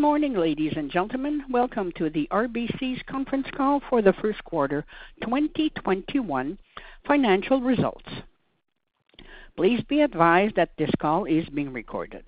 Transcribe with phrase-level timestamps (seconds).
[0.00, 1.44] Good morning, ladies and gentlemen.
[1.50, 4.82] Welcome to the RBC's conference call for the first quarter
[5.20, 6.58] 2021
[7.06, 8.08] financial results.
[9.58, 12.24] Please be advised that this call is being recorded.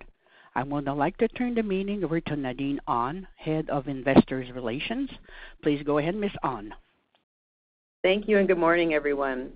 [0.55, 4.45] I would now like to turn the meeting over to Nadine Ahn, Head of Investor
[4.55, 5.09] Relations.
[5.63, 6.33] Please go ahead, Ms.
[6.43, 6.75] Ahn.
[8.03, 9.51] Thank you, and good morning, everyone.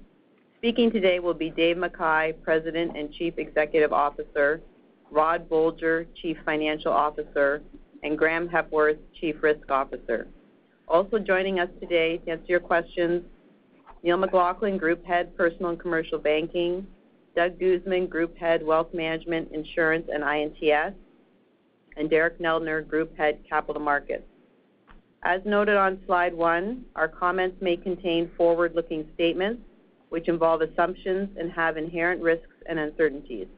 [0.56, 4.62] Speaking today will be Dave McKay, President and Chief Executive Officer,
[5.10, 7.60] Rod Bolger, Chief Financial Officer,
[8.02, 10.28] and Graeme Hepworth, Chief Risk Officer.
[10.88, 13.22] Also joining us today to answer your questions,
[14.02, 16.86] Neil McLaughlin, Group Head, Personal and Commercial Banking,
[17.34, 20.92] Doug Guzman, Group Head, Wealth Management, Insurance, and I&TS,
[21.96, 24.24] and Derek Neldner, Group Head, Capital Markets.
[25.24, 29.62] As noted on slide one, our comments may contain forward-looking statements
[30.08, 33.48] which involve assumptions and have inherent risks and uncertainties.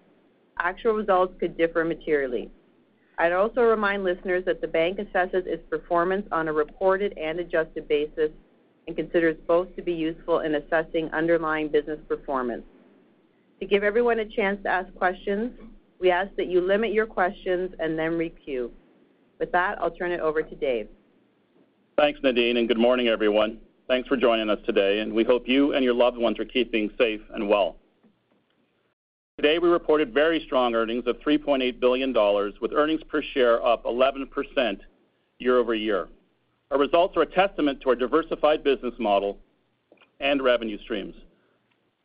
[0.59, 2.51] Actual results could differ materially.
[3.19, 7.89] I'd also remind listeners that the bank assesses its performance on a reported and adjusted
[7.89, 8.31] basis
[8.87, 12.63] and considers both to be useful in assessing underlying business performance.
[13.61, 15.51] To give everyone a chance to ask questions,
[16.01, 18.71] we ask that you limit your questions and then re-queue.
[19.41, 20.89] With that, I'll turn it over to Dave.
[21.97, 23.59] Thanks, Nadine, and good morning, everyone.
[23.89, 26.91] Thanks for joining us today, and we hope you and your loved ones are keeping
[26.97, 27.77] safe and well.
[29.39, 33.85] Today, we reported very strong earnings of 3.8 billion dollars, with earnings per share up
[33.85, 34.27] 11%
[35.39, 36.09] year-over-year.
[36.73, 39.39] Our results are a testament to our diversified business model
[40.19, 41.15] and revenue streams.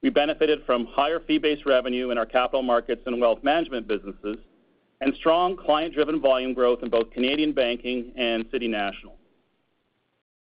[0.04, 4.38] We benefited from higher fee-based revenue in our capital markets and wealth management businesses
[5.02, 9.16] and strong client-driven volume growth in both Canadian banking and City National.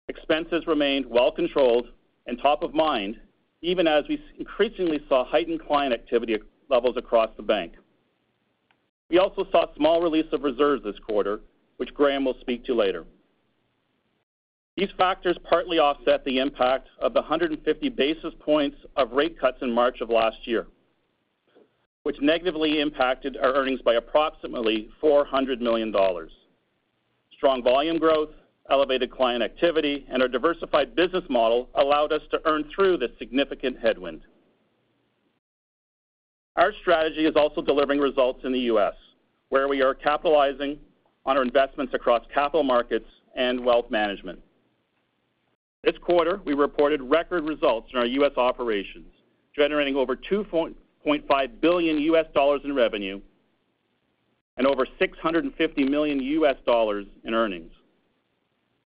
[0.08, 1.88] Expenses remained well controlled
[2.26, 3.20] and top of mind,
[3.60, 6.32] even as we increasingly saw heightened client activity
[6.70, 7.75] levels across the bank.
[9.10, 11.41] We also saw small release of reserves this quarter,
[11.78, 13.04] which Graeme will speak to later.
[14.76, 19.70] These factors partly offset the impact of the 150 basis points of rate cuts in
[19.70, 20.69] March of last year,
[22.04, 26.30] which negatively impacted our earnings by approximately 400 million dollars.
[27.32, 28.30] Strong volume growth,
[28.70, 33.78] elevated client activity, and our diversified business model allowed us to earn through this significant
[33.78, 34.22] headwind.
[36.60, 38.93] Our strategy is also delivering results in the U.S.,
[39.48, 40.78] where we are capitalizing
[41.25, 44.38] on our investments across capital markets and wealth management.
[45.82, 48.32] This quarter, we reported record results in our U.S.
[48.37, 49.06] operations,
[49.56, 53.21] generating over $2.5 billion in revenue
[54.59, 57.72] and over $650 million in earnings.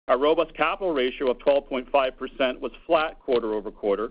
[0.08, 4.10] Our robust capital ratio of 12.5% was flat quarter-over-quarter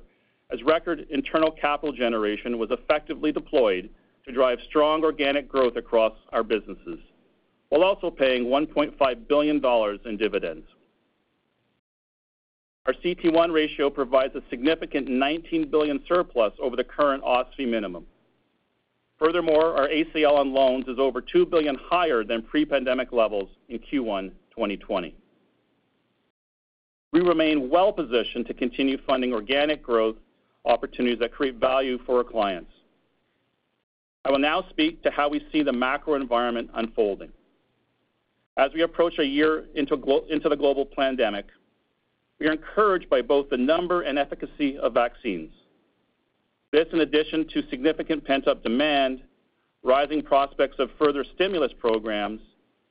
[0.51, 3.89] as record internal capital generation was effectively deployed
[4.25, 6.99] to drive strong organic growth across our businesses,
[7.69, 9.63] while also paying $1.5 billion
[10.05, 10.67] in dividends.
[12.85, 18.05] Our CET1 ratio provides a significant 19 billion surplus over the current OSFI minimum.
[19.19, 24.31] Furthermore, our ACL on loans is over 2 billion higher than pre-pandemic levels in Q1
[24.51, 25.15] 2020.
[27.11, 30.15] We remain well-positioned to continue funding organic growth
[30.67, 32.71] opportunities that create value for our clients.
[34.25, 37.31] I will now speak to how we see the macro environment unfolding.
[38.57, 41.45] As we approach a year into the global pandemic,
[42.39, 45.51] we are encouraged by both the number and efficacy of vaccines.
[46.71, 49.21] This, in addition to significant pent-up demand,
[49.83, 52.41] rising prospects of further stimulus programs,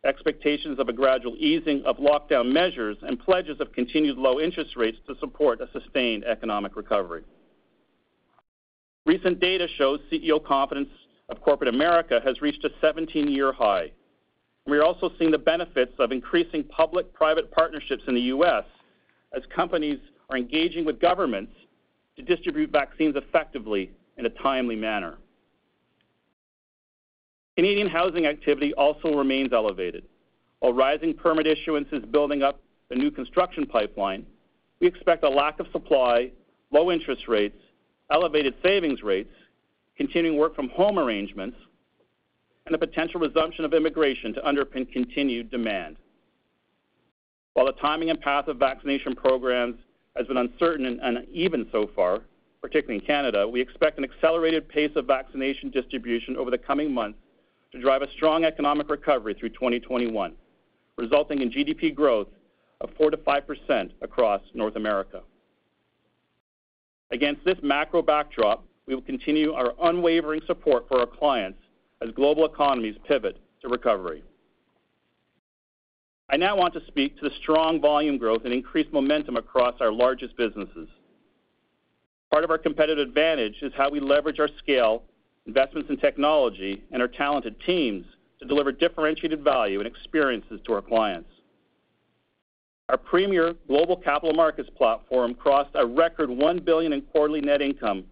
[0.04, 4.98] expectations of a gradual easing of lockdown measures, and pledges of continued low interest rates
[5.06, 7.24] to support a sustained economic recovery.
[9.06, 10.88] Recent data shows CEO confidence
[11.28, 13.92] of corporate America has reached a 17-year high.
[14.66, 18.64] We are also seeing the benefits of increasing public-private partnerships in the U.S.
[19.32, 21.52] as companies are engaging with governments
[22.16, 25.18] to distribute vaccines effectively in a timely manner.
[27.56, 30.04] Canadian housing activity also remains elevated.
[30.58, 34.26] While rising permit issuance is building up the new construction pipeline,
[34.80, 36.32] we expect a lack of supply,
[36.72, 37.56] low interest rates,
[38.10, 39.32] elevated savings rates,
[39.96, 41.56] continuing work-from-home arrangements,
[42.66, 45.96] and the potential resumption of immigration to underpin continued demand.
[47.54, 49.76] While the timing and path of vaccination programs
[50.16, 52.22] has been uncertain and uneven so far,
[52.60, 57.18] particularly in Canada, we expect an accelerated pace of vaccination distribution over the coming months
[57.72, 60.32] to drive a strong economic recovery through 2021,
[60.96, 62.28] resulting in GDP growth
[62.80, 65.22] of 4%-5% across North America.
[67.10, 71.58] Against this macro backdrop, we will continue our unwavering support for our clients
[72.02, 74.22] as global economies pivot to recovery.
[76.28, 79.92] I now want to speak to the strong volume growth and increased momentum across our
[79.92, 80.88] largest businesses.
[82.32, 85.04] Part of our competitive advantage is how we leverage our scale,
[85.46, 88.04] investments in technology, and our talented teams
[88.40, 91.30] to deliver differentiated value and experiences to our clients.
[92.88, 98.04] Our premier global capital markets platform crossed a record 1 billion in quarterly net income,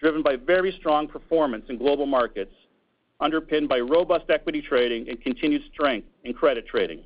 [0.00, 2.54] driven by very strong performance in global markets,
[3.18, 7.02] underpinned by robust equity trading and continued strength in credit trading.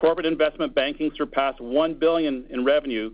[0.00, 3.10] Corporate investment banking surpassed 1 billion in revenue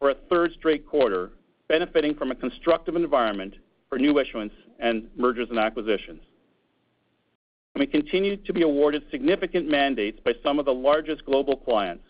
[0.00, 1.30] for a third straight quarter,
[1.68, 3.54] benefiting from a constructive environment
[3.88, 6.20] for new issuance and mergers and acquisitions.
[7.76, 12.04] We continue to be awarded significant mandates by some of the largest global clients,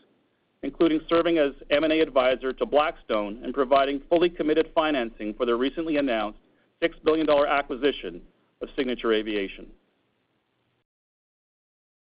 [0.63, 5.97] including serving as M&A advisor to Blackstone and providing fully committed financing for their recently
[5.97, 6.39] announced
[6.83, 8.21] $6 billion acquisition
[8.61, 9.67] of Signature Aviation.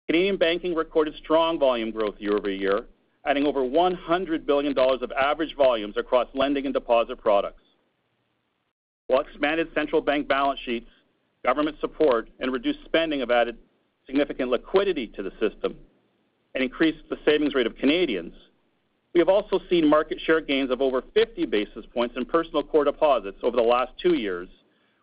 [0.07, 2.85] Canadian banking recorded strong volume growth year-over-year,
[3.25, 7.62] adding over $100 billion of average volumes across lending and deposit products.
[9.07, 10.89] While expanded central bank balance sheets,
[11.44, 13.57] government support, and reduced spending have added
[14.06, 15.75] significant liquidity to the system
[16.56, 18.33] and increased the savings rate of Canadians,
[19.13, 22.83] we have also seen market share gains of over 50 basis points in personal core
[22.83, 24.47] deposits over the last two years,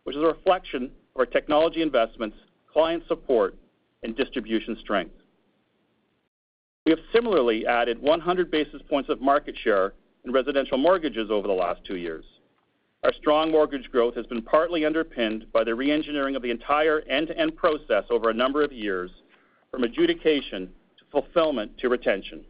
[0.05, 2.37] which is a reflection of our technology investments,
[2.73, 3.57] client support,
[4.03, 5.15] and distribution strength.
[6.85, 9.95] We have similarly added 100 basis points of market share
[10.25, 12.25] in residential mortgages over the last two years.
[13.05, 17.57] Our strong mortgage growth has been partly underpinned by the re-engineering of the entire end-to-end
[17.57, 19.11] process over a number of years,
[19.71, 20.67] from adjudication
[20.99, 22.45] to fulfillment to retention,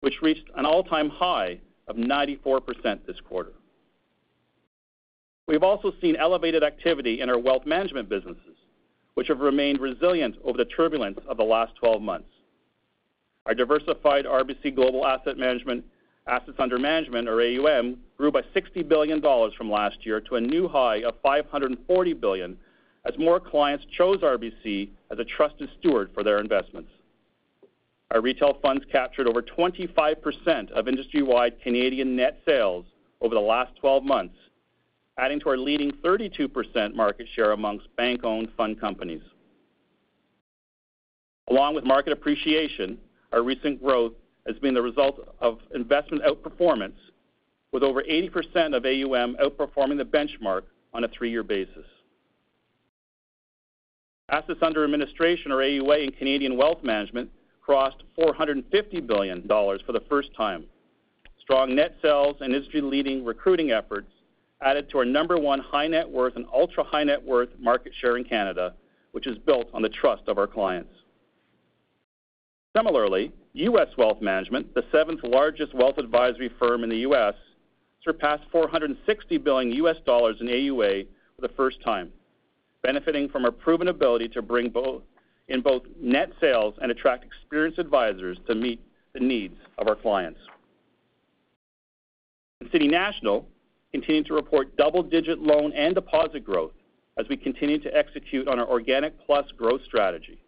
[0.00, 3.52] which reached an all-time high of 94% this quarter.
[5.46, 8.56] We've also seen elevated activity in our wealth management businesses,
[9.14, 12.28] which have remained resilient over the turbulence of the last 12 months.
[13.46, 15.84] Our diversified RBC Global Asset Management
[16.28, 19.20] assets under management, or AUM, grew by $60 billion
[19.56, 22.56] from last year to a new high of 540 billion
[23.04, 26.90] as more clients chose RBC as a trusted steward for their investments.
[28.10, 32.86] Our retail funds captured over 25% of industry-wide Canadian net sales
[33.20, 34.34] over the last 12 months,
[35.18, 39.22] adding to our leading 32% market share amongst bank-owned fund companies.
[41.48, 42.98] Along with market appreciation,
[43.32, 44.12] our recent growth
[44.48, 46.96] has been the result of investment outperformance,
[47.70, 50.62] with over 80% of AUM outperforming the benchmark
[50.92, 51.84] on a three-year basis.
[54.30, 57.30] Assets under administration, or AUA, in Canadian wealth management
[57.60, 60.64] crossed $450 billion for the first time.
[61.40, 64.10] Strong net sales and industry-leading recruiting efforts
[64.62, 68.24] added to our number one high net worth and ultra-high net worth market share in
[68.24, 68.74] Canada,
[69.12, 70.92] which is built on the trust of our clients.
[72.76, 73.32] Similarly,
[73.64, 73.88] U.S.
[73.96, 77.34] Wealth Management, the seventh-largest wealth advisory firm in the U.S.,
[78.02, 82.12] surpassed $460 billion in AUA for the first time,
[82.82, 85.02] benefiting from our proven ability to bring both
[85.48, 88.80] in both net sales and attract experienced advisors to meet
[89.14, 90.40] the needs of our clients.
[92.70, 93.46] City National
[93.92, 96.72] continued to report double-digit loan and deposit growth
[97.18, 100.38] as we continue to execute on our Organic Plus growth strategy.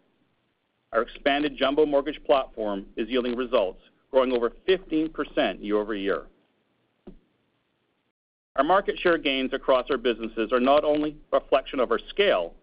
[0.93, 3.81] Our expanded jumbo mortgage platform is yielding results,
[4.11, 6.23] growing over 15% year-over-year.
[8.57, 12.53] Our market share gains across our businesses are not only a reflection of our scale,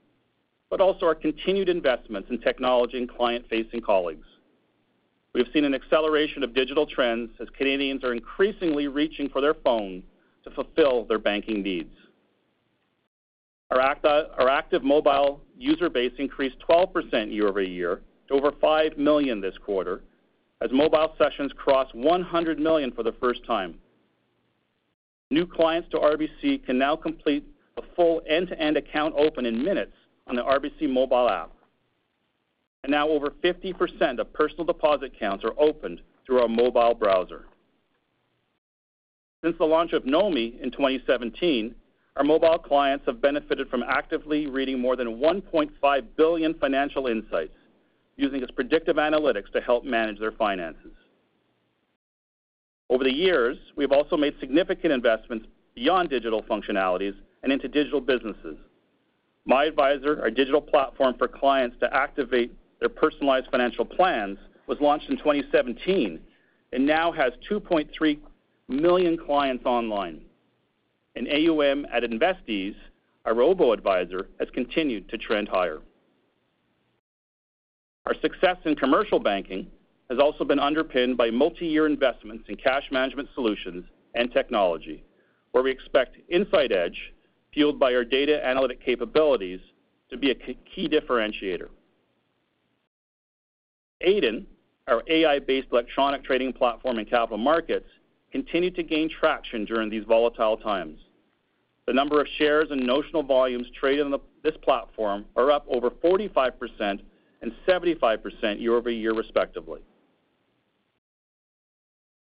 [0.69, 4.27] but also our continued investments in technology and client-facing colleagues.
[5.33, 9.55] We have seen an acceleration of digital trends as Canadians are increasingly reaching for their
[9.55, 10.03] phone
[10.45, 11.95] to fulfill their banking needs.
[13.71, 20.03] Our active mobile user base increased 12% year-over-year to over 5 million this quarter,
[20.61, 23.75] as mobile sessions crossed 100 million for the first time.
[25.31, 27.45] New clients to RBC can now complete
[27.77, 29.93] a full end-to-end account open in minutes
[30.27, 31.53] on the RBC mobile app.
[32.85, 37.47] And Now over 50% of personal deposit accounts are opened through our mobile browser.
[39.45, 41.75] Since the launch of NOMI in 2017,
[42.17, 47.53] our mobile clients have benefited from actively reading more than 1.5 billion financial insights
[48.19, 50.93] using its predictive analytics to help manage their finances.
[52.91, 58.59] Over the years, we've also made significant investments beyond digital functionalities and into digital businesses.
[59.49, 65.17] MyAdvisor, our digital platform for clients to activate their personalized financial plans, was launched in
[65.17, 66.21] 2017
[66.73, 68.19] and now has 2.3
[68.69, 70.21] million clients online.
[71.17, 72.77] AUM at InvestEase,
[73.25, 75.81] our robo-advisor, has continued to trend higher.
[78.09, 79.67] Our success in commercial banking
[80.09, 83.85] has also been underpinned by multi-year investments in cash management solutions
[84.15, 85.05] and technology,
[85.53, 87.13] where we expect Insight Edge,
[87.53, 89.61] fueled by our data analytic capabilities,
[90.09, 91.69] to be a key differentiator.
[94.03, 94.47] Aiden,
[94.87, 97.91] our AI-based electronic trading platform in capital markets,
[98.33, 100.99] continued to gain traction during these volatile times.
[101.87, 107.01] The number of shares and notional volumes traded on this platform are up over 45%
[107.43, 109.81] and 75% year-over-year, respectively.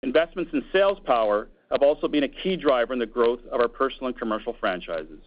[0.02, 3.68] Investments in sales power have also been a key driver in the growth of our
[3.68, 5.20] personal and commercial franchises,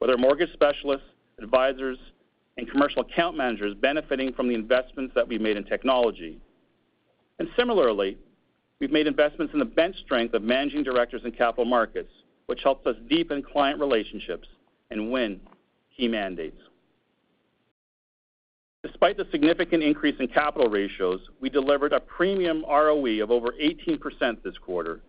[0.00, 1.06] with our mortgage specialists,
[1.40, 1.98] advisors,
[2.56, 6.38] and commercial account managers benefiting from the investments that we've made in technology.
[7.38, 8.16] And similarly,
[8.78, 12.12] we've made investments in the bench strength of managing directors in capital markets,
[12.46, 14.46] which helps us deepen client relationships
[14.90, 15.40] and win
[15.96, 16.60] key mandates.
[18.94, 24.40] Despite the significant increase in capital ratios, we delivered a premium ROE of over 18%
[24.44, 25.00] this quarter.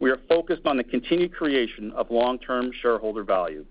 [0.00, 3.66] We are focused on the continued creation of long-term shareholder value.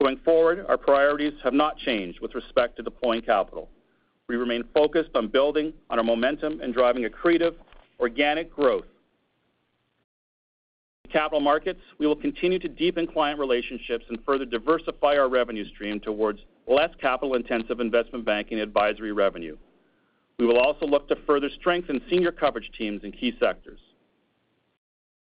[0.00, 3.68] Going forward, our priorities have not changed with respect to deploying capital.
[4.28, 7.56] We remain focused on building on our momentum and driving accretive
[7.98, 8.86] organic growth.
[11.06, 15.68] In capital markets, we will continue to deepen client relationships and further diversify our revenue
[15.70, 19.56] stream towards less capital-intensive investment banking advisory revenue.
[20.38, 23.78] We will also look to further strengthen senior coverage teams in key sectors.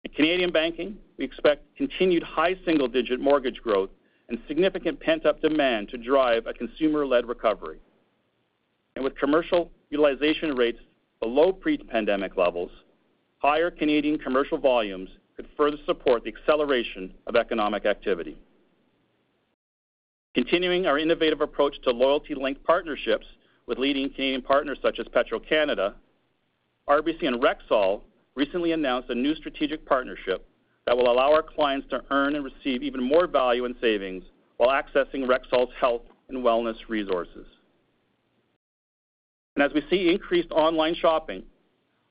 [0.03, 3.89] In Canadian banking, we expect continued high single-digit mortgage growth
[4.29, 7.79] and significant pent-up demand to drive a consumer-led recovery.
[8.95, 10.79] And with commercial utilization rates
[11.19, 12.71] below pre-pandemic levels,
[13.39, 18.37] higher Canadian commercial volumes could further support the acceleration of economic activity.
[20.33, 23.25] Continuing our innovative approach to loyalty-linked partnerships
[23.67, 25.95] with leading Canadian partners such as Petro-Canada,
[26.87, 28.01] RBC and Rexall
[28.35, 30.47] recently announced a new strategic partnership
[30.85, 34.23] that will allow our clients to earn and receive even more value and savings
[34.57, 37.45] while accessing Rexall's health and wellness resources.
[39.55, 41.43] And as we see increased online shopping,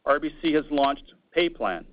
[0.06, 1.84] RBC has launched PayPlan,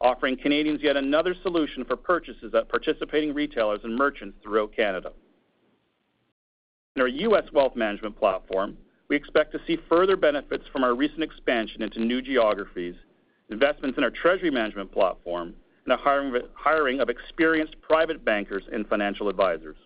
[0.00, 5.12] offering Canadians yet another solution for purchases at participating retailers and merchants throughout Canada.
[6.96, 7.44] In our U.S.
[7.52, 8.76] wealth management platform,
[9.08, 12.96] we expect to see further benefits from our recent expansion into new geographies,
[13.48, 15.54] investments in our treasury management platform,
[15.86, 19.76] and the hiring of experienced private bankers and financial advisors.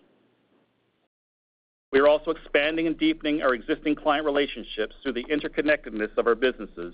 [1.91, 6.35] We are also expanding and deepening our existing client relationships through the interconnectedness of our
[6.35, 6.93] businesses.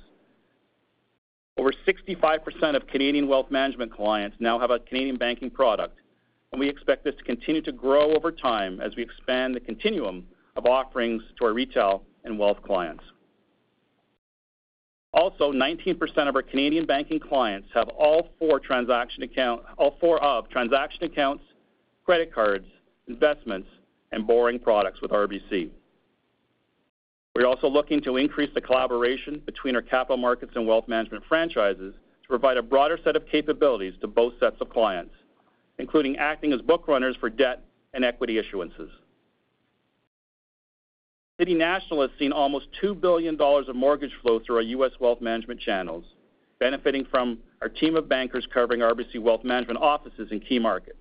[1.57, 5.97] Over 65% of Canadian wealth management clients now have a Canadian banking product,
[6.51, 10.25] and we expect this to continue to grow over time as we expand the continuum
[10.55, 13.03] of offerings to our retail and wealth clients.
[15.13, 19.65] Also, 19% of our Canadian banking clients have all four of transaction accounts,
[22.05, 22.65] credit cards,
[23.07, 23.67] investments,
[24.11, 25.69] and borrowing products with RBC.
[27.35, 31.93] We're also looking to increase the collaboration between our capital markets and wealth management franchises
[32.23, 35.13] to provide a broader set of capabilities to both sets of clients,
[35.79, 37.63] including acting as book runners for debt
[37.93, 38.89] and equity issuances.
[41.39, 44.91] City National has seen almost $2 billion of mortgage flow through our U.S.
[44.99, 46.05] wealth management channels,
[46.59, 50.97] benefiting from our team of bankers covering RBC wealth management offices in key markets.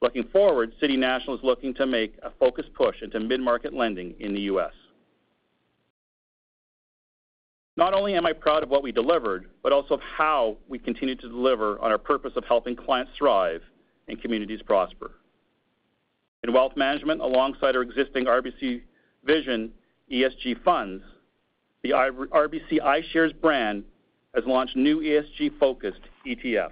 [0.00, 4.32] Looking forward, City National is looking to make a focused push into mid-market lending in
[4.32, 4.72] the U.S.
[7.76, 11.16] Not only am I proud of what we delivered, but also of how we continue
[11.16, 13.62] to deliver on our purpose of helping clients thrive
[14.10, 15.12] and communities prosper.
[16.42, 18.82] In wealth management, alongside our existing RBC
[19.24, 19.72] Vision
[20.10, 21.02] ESG funds,
[21.82, 23.84] the RBC iShares brand
[24.34, 26.70] has launched new ESG-focused ETFs.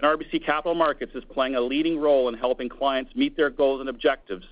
[0.00, 3.80] And RBC Capital Markets is playing a leading role in helping clients meet their goals
[3.80, 4.46] and objectives,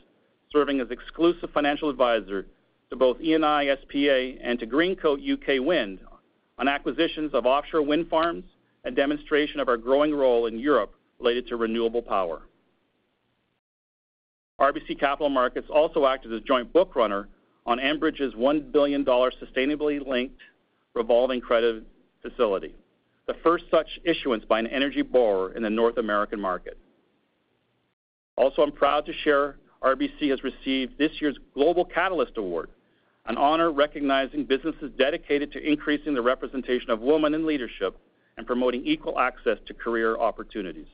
[0.53, 2.47] serving as exclusive financial advisor
[2.91, 4.39] to both Eni S.p.A.
[4.43, 6.01] and to Greencoat UK Wind
[6.59, 8.45] on acquisitions of offshore wind farms
[8.89, 12.41] and demonstration of our growing role in Europe related to renewable power.
[14.59, 17.29] RBC Capital Markets also acted as a joint book runner
[17.67, 20.41] on Enbridge's $1 billion sustainably linked
[20.95, 21.85] revolving credit
[22.23, 22.75] facility,
[23.27, 26.79] the first such issuance by an energy borrower in the North American market.
[28.39, 32.71] Also, I'm proud to share RBC has received this year's Global Catalyst Award,
[33.27, 37.95] an honor recognizing businesses dedicated to increasing the representation of women in leadership
[38.39, 40.87] and promoting equal access to career opportunities.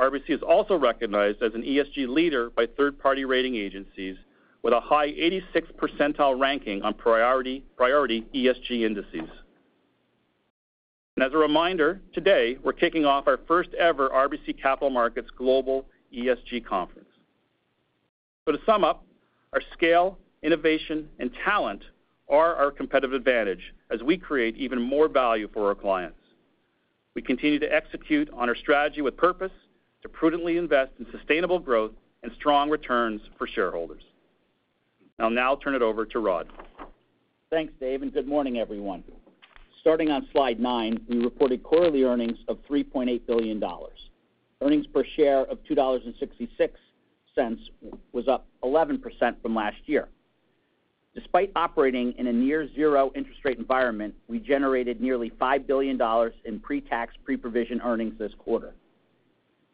[0.00, 4.16] RBC is also recognized as an ESG leader by third-party rating agencies
[4.62, 9.28] with a high 86th percentile ranking on priority ESG indices.
[11.16, 15.84] And as a reminder, today, we're kicking off our first-ever RBC Capital Markets Global
[16.16, 17.08] ESG Conference.
[18.46, 19.04] So to sum up,
[19.52, 21.82] our scale, innovation, and talent
[22.28, 26.18] are our competitive advantage as we create even more value for our clients.
[27.14, 29.52] We continue to execute on our strategy with purpose
[30.02, 31.92] to prudently invest in sustainable growth
[32.22, 34.02] and strong returns for shareholders.
[35.18, 36.48] I'll now turn it over to Rod.
[37.50, 39.02] Thanks, Dave, and good morning, everyone.
[39.80, 43.62] Starting on slide nine, we reported quarterly earnings of $3.8 billion.
[44.60, 46.70] Earnings per share of $2.66
[48.12, 49.00] was up 11%
[49.40, 50.08] from last year.
[51.18, 56.00] Despite operating in a near zero interest rate environment, we generated nearly $5 billion
[56.44, 58.72] in pre-tax, pre-provision earnings this quarter.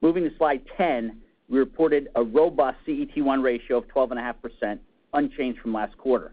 [0.01, 1.21] Moving to slide 10,
[1.51, 4.79] we reported a robust CET1 ratio of 12.5%,
[5.13, 6.33] unchanged from last quarter.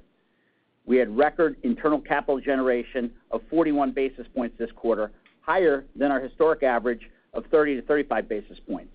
[0.86, 6.22] We had record internal capital generation of 41 basis points this quarter, higher than our
[6.22, 8.94] historic average of 30 to 35 basis points.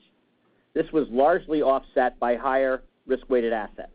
[0.73, 3.93] This was largely offset by higher risk-weighted assets.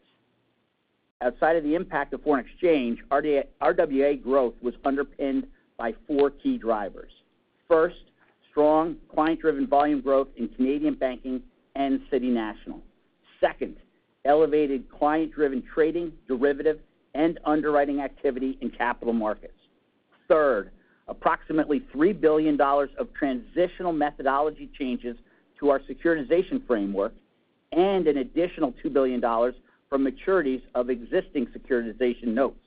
[1.21, 5.45] Outside of the impact of foreign exchange, RWA growth was underpinned
[5.77, 7.11] by four key drivers.
[7.67, 8.03] First,
[8.49, 11.41] strong client-driven volume growth in Canadian Banking
[11.75, 12.81] and City National.
[13.39, 13.77] Second,
[14.25, 16.79] elevated client-driven trading, derivative,
[17.13, 19.53] and underwriting activity in Capital Markets.
[20.27, 20.71] Third,
[21.07, 25.17] approximately $3 billion of transitional methodology changes
[25.59, 27.13] to our securitization framework
[27.71, 29.23] and an additional $2 billion
[29.91, 32.57] from maturities of existing securitization notes.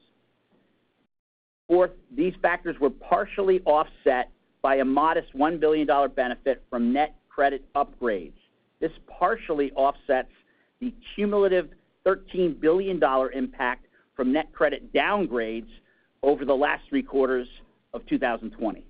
[1.66, 7.64] Fourth, these factors were partially offset by a modest $1 billion benefit from net credit
[7.74, 8.34] upgrades.
[8.78, 10.28] This partially offsets
[10.80, 11.70] the cumulative
[12.06, 13.00] $13 billion
[13.32, 15.68] impact from net credit downgrades
[16.22, 17.48] over the last three quarters
[17.94, 18.84] of 2020.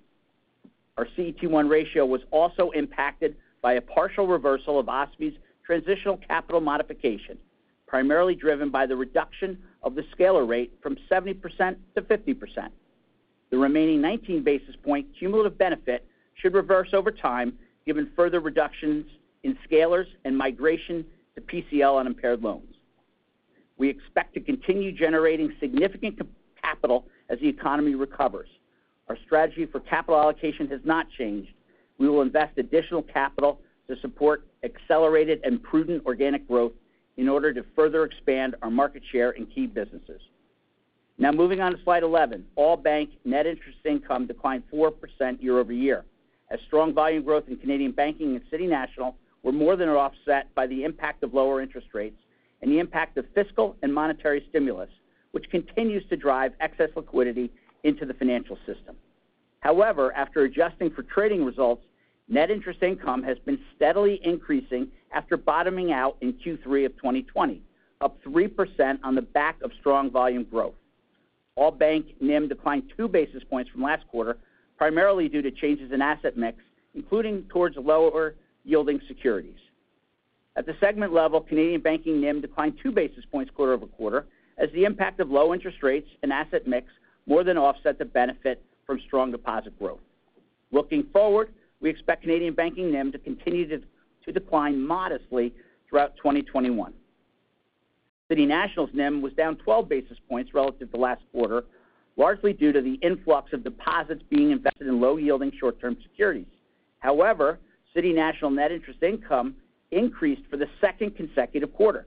[0.97, 7.39] Our CET1 ratio was also impacted by a partial reversal of OSFI's transitional capital modification,
[7.95, 12.69] primarily driven by the reduction of the scalar rate from 70% to 50%.
[13.51, 16.05] The remaining 19 basis point cumulative benefit
[16.35, 19.07] should reverse over time, given further reductions
[19.45, 21.05] in scalars and migration
[21.37, 22.75] to PCL on impaired loans.
[23.79, 26.21] We expect to continue generating significant
[26.61, 28.49] capital as the economy recovers.
[29.09, 31.53] Our strategy for capital allocation has not changed.
[31.99, 36.73] We will invest additional capital to support accelerated and prudent organic growth
[37.17, 40.21] in order to further expand our market share in key businesses.
[41.17, 42.45] Now moving on to slide 11.
[42.57, 44.93] All bank net interest income declined 4%
[45.41, 46.05] year-over-year,
[46.51, 50.67] as strong volume growth in Canadian Banking and City National were more than offset by
[50.67, 52.17] the impact of lower interest rates
[52.63, 54.89] and the impact of fiscal and monetary stimulus,
[55.33, 57.51] which continues to drive excess liquidity
[57.85, 58.97] into the financial system.
[59.61, 61.83] However, after adjusting for trading results,
[62.29, 67.63] net interest income has been steadily increasing after bottoming out in Q3 of 2020,
[68.01, 70.75] up 3% on the back of strong volume growth.
[71.57, 74.37] All bank NIM declined 2 basis points from last quarter,
[74.77, 76.59] primarily due to changes in asset mix,
[76.95, 79.59] including towards lower yielding securities.
[80.57, 84.27] At the segment level, Canadian Banking NIM declined 2 basis points quarter-over-quarter
[84.59, 86.89] as the impact of low interest rates and asset mix
[87.27, 90.01] more than offset the benefit from strong deposit growth.
[90.73, 93.83] Looking forward, we expect Canadian Banking NIM to continue to
[94.33, 95.53] decline modestly
[95.89, 96.93] throughout 2021.
[98.29, 101.65] City National's NIM was down 12 basis points relative to last quarter,
[102.17, 106.47] largely due to the influx of deposits being invested in low-yielding short-term securities.
[107.01, 107.59] However,
[107.93, 109.55] City National net interest income
[109.91, 112.07] increased for the second consecutive quarter.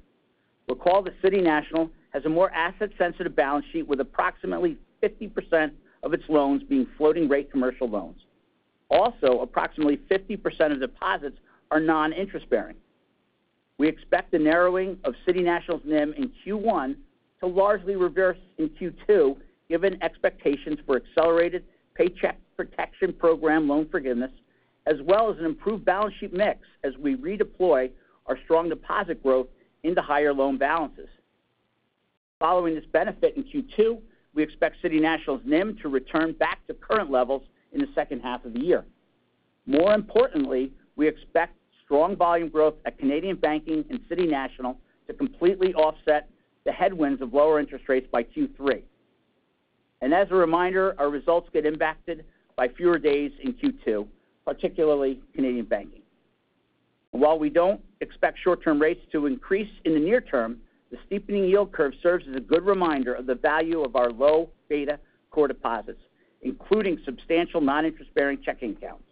[0.67, 5.71] Recall that City National has a more asset-sensitive balance sheet with approximately 50%
[6.03, 8.19] of its loans being floating rate commercial loans.
[8.89, 11.37] Also, approximately 50% of deposits
[11.71, 12.77] are non-interest bearing.
[13.77, 16.95] We expect the narrowing of City National's NIM in Q1
[17.41, 19.37] to largely reverse in Q2,
[19.69, 24.31] given expectations for accelerated Paycheck Protection Program loan forgiveness,
[24.87, 27.91] as well as an improved balance sheet mix as we redeploy
[28.25, 29.47] our strong deposit growth
[29.83, 31.09] into higher loan balances.
[32.39, 33.99] Following this benefit in Q2,
[34.33, 38.45] we expect City National's NIM to return back to current levels in the second half
[38.45, 38.85] of the year.
[39.65, 41.56] More importantly, we expect
[41.87, 46.29] strong volume growth at Canadian Banking and City National to completely offset
[46.65, 48.81] the headwinds of lower interest rates by Q3.
[50.01, 52.25] And As a reminder, our results get impacted
[52.57, 54.05] by fewer days in Q2,
[54.45, 56.01] particularly Canadian Banking.
[57.11, 60.57] While we don't expect short-term rates to increase in the near term,
[60.91, 64.49] the steepening yield curve serves as a good reminder of the value of our low
[64.67, 64.99] beta
[65.31, 66.01] core deposits,
[66.41, 69.06] including substantial non-interest-bearing checking accounts.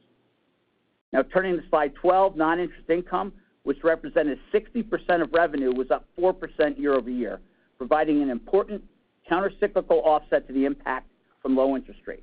[1.14, 6.78] Now turning to slide 12, non-interest income, which represented 60% of revenue, was up 4%
[6.78, 7.40] year-over-year,
[7.78, 8.84] providing an important
[9.30, 11.08] countercyclical offset to the impact
[11.42, 12.22] from low interest rates.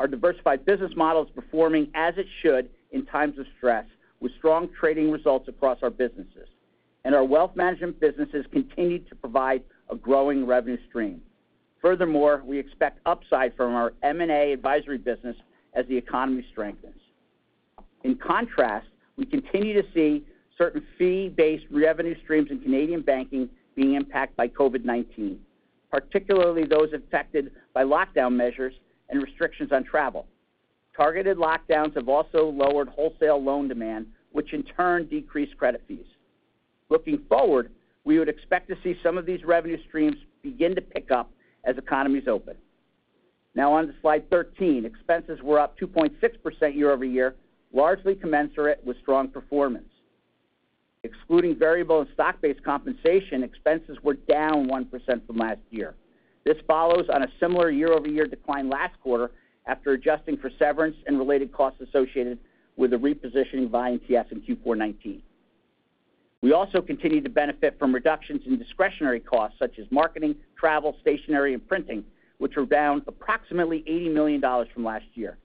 [0.00, 3.86] Our diversified business model is performing as it should in times of stress,
[4.20, 6.48] with strong trading results across our businesses.
[7.04, 11.22] And our wealth management businesses continue to provide a growing revenue stream.
[11.80, 15.36] Furthermore, we expect upside from our M&A advisory business
[15.74, 17.01] as the economy strengthens.
[18.04, 18.86] In contrast,
[19.16, 20.24] we continue to see
[20.58, 25.36] certain fee-based revenue streams in Canadian Banking being impacted by COVID-19,
[25.90, 28.74] particularly those affected by lockdown measures
[29.08, 30.26] and restrictions on travel.
[30.96, 36.06] Targeted lockdowns have also lowered wholesale loan demand, which in turn decreased credit fees.
[36.90, 37.70] Looking forward,
[38.04, 41.30] we would expect to see some of these revenue streams begin to pick up
[41.64, 42.56] as economies open.
[43.54, 44.84] Now on to slide 13.
[44.84, 47.34] Expenses were up 2.6% year-over-year,
[47.72, 49.88] largely commensurate with strong performance.
[51.04, 55.94] Excluding variable and stock-based compensation, expenses were down 1% from last year.
[56.44, 59.32] This follows on a similar year-over-year decline last quarter
[59.66, 62.38] after adjusting for severance and related costs associated
[62.76, 65.22] with the repositioning of I&TS in Q4 2019.
[66.40, 71.54] We also continue to benefit from reductions in discretionary costs such as marketing, travel, stationery,
[71.54, 72.04] and printing,
[72.38, 74.40] which were down approximately $80 million
[74.74, 75.38] from last year.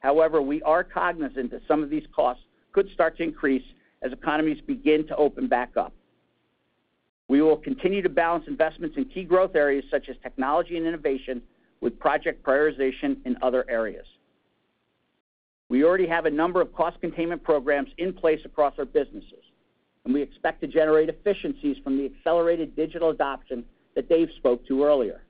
[0.00, 3.64] However, we are cognizant that some of these costs could start to increase
[4.02, 5.92] as economies begin to open back up.
[7.28, 11.42] We will continue to balance investments in key growth areas such as technology and innovation
[11.80, 14.06] with project prioritization in other areas.
[15.68, 19.44] We already have a number of cost containment programs in place across our businesses,
[20.04, 24.84] and we expect to generate efficiencies from the accelerated digital adoption that Dave spoke to
[24.84, 25.22] earlier.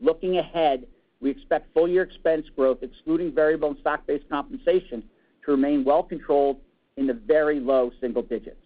[0.00, 0.86] Looking ahead,
[1.20, 5.02] we expect full-year expense growth, excluding variable and stock-based compensation,
[5.44, 6.58] to remain well controlled
[6.96, 8.56] in the very low single digits.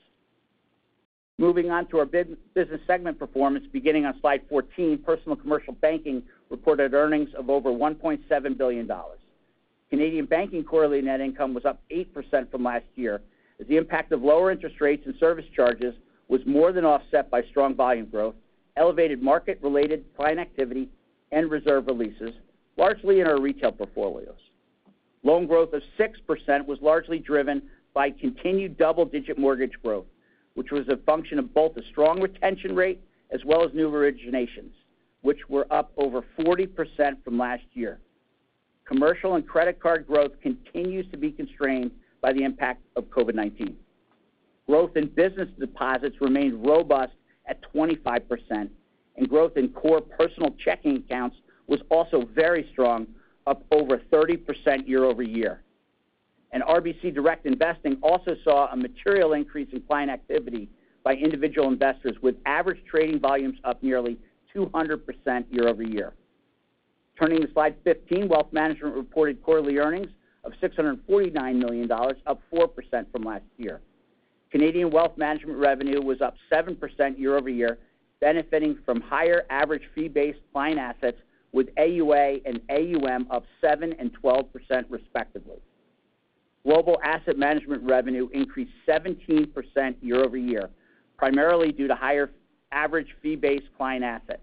[1.39, 2.39] Moving on to our business
[2.87, 8.59] segment performance, beginning on slide 14, Personal and Commercial Banking reported earnings of over $1.7
[8.59, 8.91] billion.
[9.91, 13.23] Canadian Banking quarterly net income was up 8% from last year,
[13.61, 15.95] as the impact of lower interest rates and service charges
[16.29, 18.35] was more than offset by strong volume growth,
[18.77, 20.89] elevated market-related client activity,
[21.33, 22.33] and reserve releases,
[22.77, 24.39] largely in our retail portfolios.
[25.25, 27.63] Loan growth of 6% was largely driven
[27.95, 30.07] by continued double-digit mortgage growth,
[30.55, 33.01] which was a function of both a strong retention rate
[33.33, 34.73] as well as new originations,
[35.23, 36.69] which were up over 40%
[37.25, 37.99] from last year.
[38.85, 41.91] Commercial and credit card growth continues to be constrained
[42.21, 43.75] by the impact of COVID-19.
[44.67, 47.13] Growth in business deposits remained robust
[47.47, 48.69] at 25%,
[49.17, 53.07] and growth in core personal checking accounts was also very strong,
[53.47, 55.63] up over 30% year-over-year.
[56.53, 60.69] And RBC Direct Investing also saw a material increase in client activity
[61.03, 64.19] by individual investors, with average trading volumes up nearly
[64.55, 65.01] 200%
[65.51, 66.13] year-over-year.
[67.19, 70.09] Turning to slide 15, Wealth Management reported quarterly earnings
[70.45, 72.69] of $649 million, up 4%
[73.13, 73.81] from last year.
[74.51, 77.79] Canadian Wealth Management revenue was up 7% year-over-year,
[78.23, 81.19] benefiting from higher average fee-based client assets,
[81.53, 84.47] with AUA and AUM up 7 and 12%
[84.89, 85.59] respectively.
[86.65, 89.51] Global asset management revenue increased 17%
[90.01, 90.71] year-over-year,
[91.19, 92.31] primarily due to higher
[92.71, 94.41] average fee-based client assets.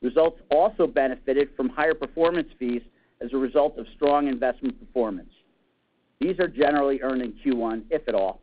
[0.00, 2.80] Results also benefited from higher performance fees
[3.20, 5.28] as a result of strong investment performance.
[6.20, 8.40] These are generally earned in Q1, if at all.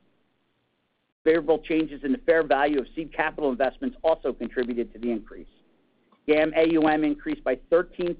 [1.27, 5.49] Favorable changes in the fair value of seed capital investments also contributed to the increase.
[6.25, 8.15] GAM AUM increased by 13%,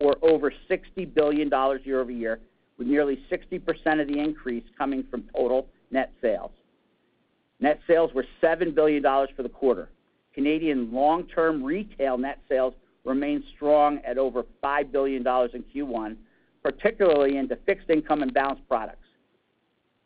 [0.00, 1.50] or over $60 billion
[1.84, 2.38] year-over-year,
[2.76, 6.50] with nearly 60% of the increase coming from total net sales.
[7.60, 9.02] Net sales were $7 billion
[9.34, 9.88] for the quarter.
[10.34, 12.74] Canadian long-term retail net sales
[13.06, 16.16] remained strong at over $5 billion in Q1,
[16.62, 19.07] particularly into fixed income and balanced products.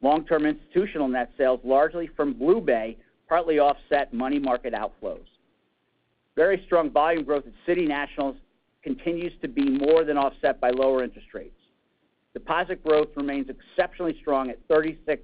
[0.03, 2.97] Long-term institutional net sales, largely from BlueBay,
[3.29, 5.25] partly offset money market outflows.
[6.35, 8.37] Very strong volume growth at City National
[8.83, 11.55] continues to be more than offset by lower interest rates.
[12.35, 15.19] Deposit growth remains exceptionally strong at 36%,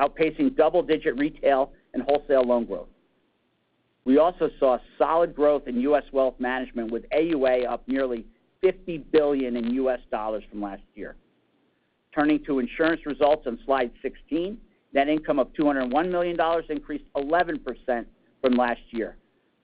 [0.00, 2.88] outpacing double-digit retail and wholesale loan growth.
[4.04, 6.04] We also saw solid growth in U.S.
[6.12, 8.26] wealth management, with AUA up nearly
[8.62, 10.00] 50 billion in U.S.
[10.10, 11.14] dollars from last year.
[12.14, 14.58] Turning to insurance results on slide 16,
[14.92, 18.04] net income of $201 million increased 11%
[18.42, 19.16] from last year,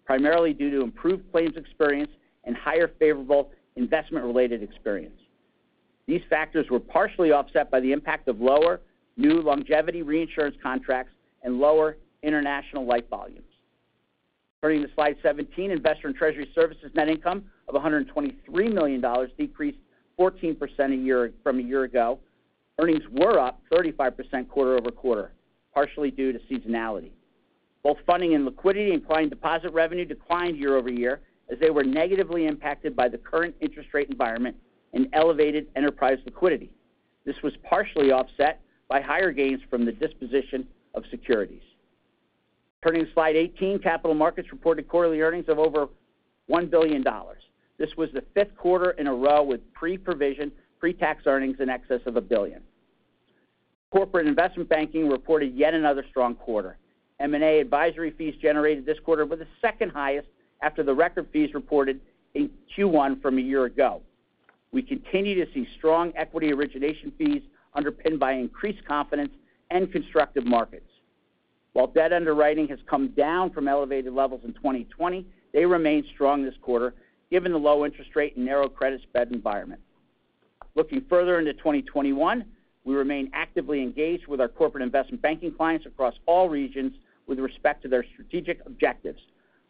[0.06, 2.10] primarily due to improved claims experience
[2.44, 5.18] and higher favorable investment-related experience.
[6.06, 8.80] These factors were partially offset by the impact of lower
[9.18, 13.42] new longevity reinsurance contracts and lower international life volumes.
[14.62, 19.04] Turning to slide 17, Investor and Treasury Services net income of $123 million
[19.38, 19.78] decreased
[20.18, 20.58] 14%
[21.42, 22.18] from a year ago.
[22.80, 25.32] Earnings were up 35% quarter-over-quarter,
[25.74, 27.10] partially due to seasonality.
[27.82, 32.94] Both funding and liquidity and client deposit revenue declined year-over-year as they were negatively impacted
[32.94, 34.56] by the current interest rate environment
[34.92, 36.70] and elevated enterprise liquidity.
[37.24, 41.62] This was partially offset by higher gains from the disposition of securities.
[42.82, 45.88] Turning to slide 18, Capital Markets reported quarterly earnings of over
[46.50, 47.04] $1 billion.
[47.76, 52.16] This was the fifth quarter in a row with pre-provision, pre-tax earnings in excess of
[52.16, 52.62] a $1 billion.
[53.90, 56.76] Corporate Investment Banking reported yet another strong quarter.
[57.20, 60.28] M&A advisory fees generated this quarter were the second highest
[60.62, 62.00] after the record fees reported
[62.34, 64.02] in Q1 from a year ago.
[64.72, 67.42] We continue to see strong equity origination fees
[67.74, 69.30] underpinned by increased confidence
[69.70, 70.84] and constructive markets.
[71.72, 76.54] While debt underwriting has come down from elevated levels in 2020, they remain strong this
[76.60, 76.94] quarter
[77.30, 79.80] given the low interest rate and narrow credit spread environment.
[80.74, 82.44] Looking further into 2021,
[82.88, 86.94] we remain actively engaged with our corporate investment banking clients across all regions
[87.26, 89.20] with respect to their strategic objectives.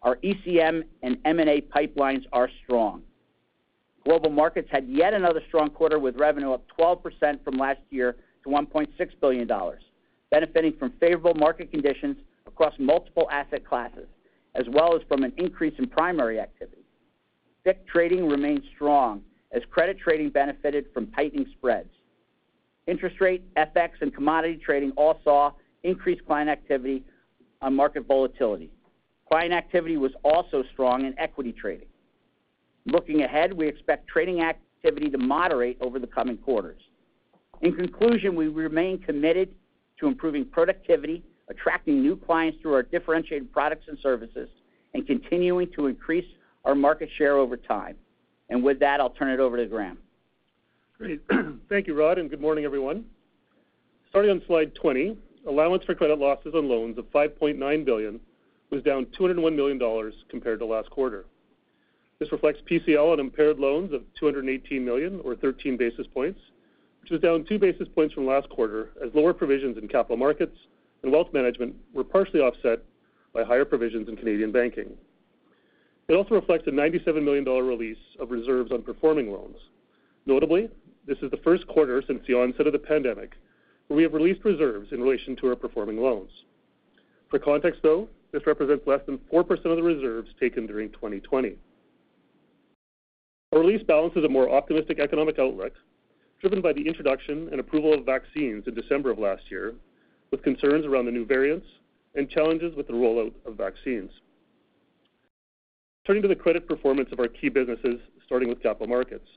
[0.03, 3.03] Our ECM and M&A pipelines are strong.
[4.05, 8.51] Global Markets had yet another strong quarter with revenue up 12% from last year to
[8.51, 8.87] $1.6
[9.21, 9.51] billion,
[10.31, 14.07] benefiting from favorable market conditions across multiple asset classes,
[14.55, 16.85] as well as from an increase in primary activity.
[17.67, 21.91] FICC trading remained strong as credit trading benefited from tightening spreads.
[22.89, 27.05] Interest rate, FX, and commodity trading all saw increased client activity
[27.61, 28.71] on market volatility.
[29.31, 31.89] Client activity was also strong in equity trading.
[32.87, 36.81] Looking ahead, we expect trading activity to moderate over the coming quarters.
[37.61, 39.55] In conclusion, we remain committed
[40.01, 44.49] to improving productivity, attracting new clients through our differentiated products and services,
[44.95, 46.25] and continuing to increase
[46.65, 47.97] our market share over time.
[48.49, 49.99] And with that, I'll turn it over to Graeme.
[50.99, 51.23] Great.
[51.69, 53.05] Thank you, Rod, and good morning, everyone.
[54.11, 58.19] Starting on slide 20, allowance for credit losses on loans of 5.9 billion
[58.71, 61.27] was down $201 million compared to last quarter.
[62.19, 66.41] This reflects PCL on impaired loans of 218 million or 13 basis points,
[67.01, 70.59] which was down 2 basis points from last quarter as lower provisions in Capital Markets
[71.05, 72.81] and Wealth Management were partially offset
[73.33, 74.91] by higher provisions in Canadian Banking.
[76.09, 79.59] It also reflects a $97 million release of reserves on performing loans.
[80.27, 80.69] Notably,
[81.09, 83.33] this is the first quarter since the onset of the pandemic
[83.87, 86.31] where we have released reserves in relation to our performing loans.
[87.31, 91.57] For context, though, this represents less than 4% of the reserves taken during 2020.
[93.53, 95.73] Our release balance is a more optimistic economic outlook
[96.41, 99.75] driven by the introduction and approval of vaccines in December of last year,
[100.31, 101.67] with concerns around the new variants
[102.15, 104.11] and challenges with the rollout of vaccines.
[106.07, 109.29] Turning to the credit performance of our key businesses, starting with Capital Markets.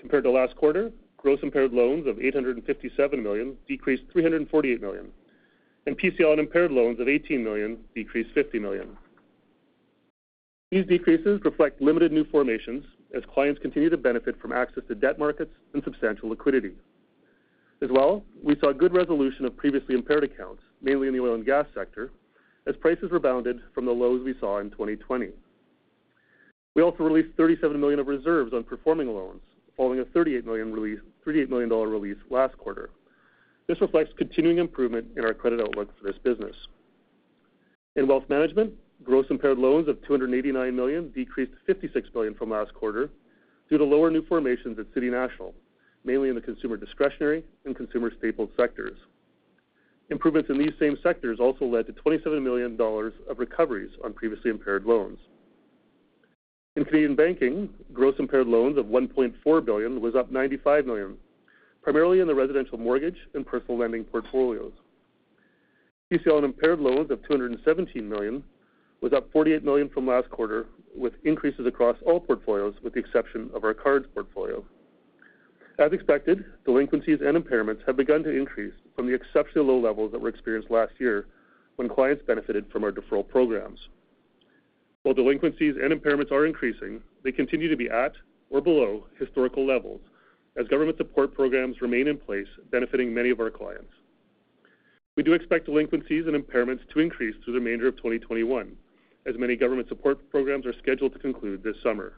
[0.00, 5.08] Compared to last quarter, gross impaired loans of 857 million decreased 348 million,
[5.86, 8.96] and PCL on impaired loans of 18 million decreased 50 million.
[10.70, 12.84] These decreases reflect limited new formations
[13.14, 16.72] as clients continue to benefit from access to debt markets and substantial liquidity.
[17.82, 21.44] As well, we saw good resolution of previously impaired accounts, mainly in the oil and
[21.44, 22.12] gas sector,
[22.66, 25.30] as prices rebounded from the lows we saw in 2020.
[26.76, 29.40] We also released 37 million of reserves on performing loans,
[29.80, 30.70] following a $38 million
[31.70, 32.90] release last quarter.
[33.66, 36.54] This reflects continuing improvement in our credit outlook for this business.
[37.96, 43.08] In Wealth Management, gross impaired loans of 289 million decreased 56 million from last quarter
[43.70, 45.54] due to lower new formations at City National,
[46.04, 48.98] mainly in the consumer discretionary and consumer staples sectors.
[50.10, 54.84] Improvements in these same sectors also led to $27 million of recoveries on previously impaired
[54.84, 55.20] loans.
[56.76, 61.16] In Canadian Banking, gross impaired loans of 1.4 billion was up 95 million,
[61.82, 64.72] primarily in the residential mortgage and personal lending portfolios.
[66.12, 68.44] PCL on impaired loans of 217 million
[69.00, 73.50] was up 48 million from last quarter, with increases across all portfolios, with the exception
[73.52, 74.64] of our cards portfolio.
[75.80, 80.20] As expected, delinquencies and impairments have begun to increase from the exceptionally low levels that
[80.20, 81.26] were experienced last year
[81.76, 83.80] when clients benefited from our deferral programs.
[85.02, 88.12] While delinquencies and impairments are increasing, they continue to be at
[88.50, 90.00] or below historical levels
[90.56, 93.92] as government support programs remain in place, benefiting many of our clients.
[95.16, 98.76] We do expect delinquencies and impairments to increase through the remainder of 2021,
[99.26, 102.14] as many government support programs are scheduled to conclude this summer.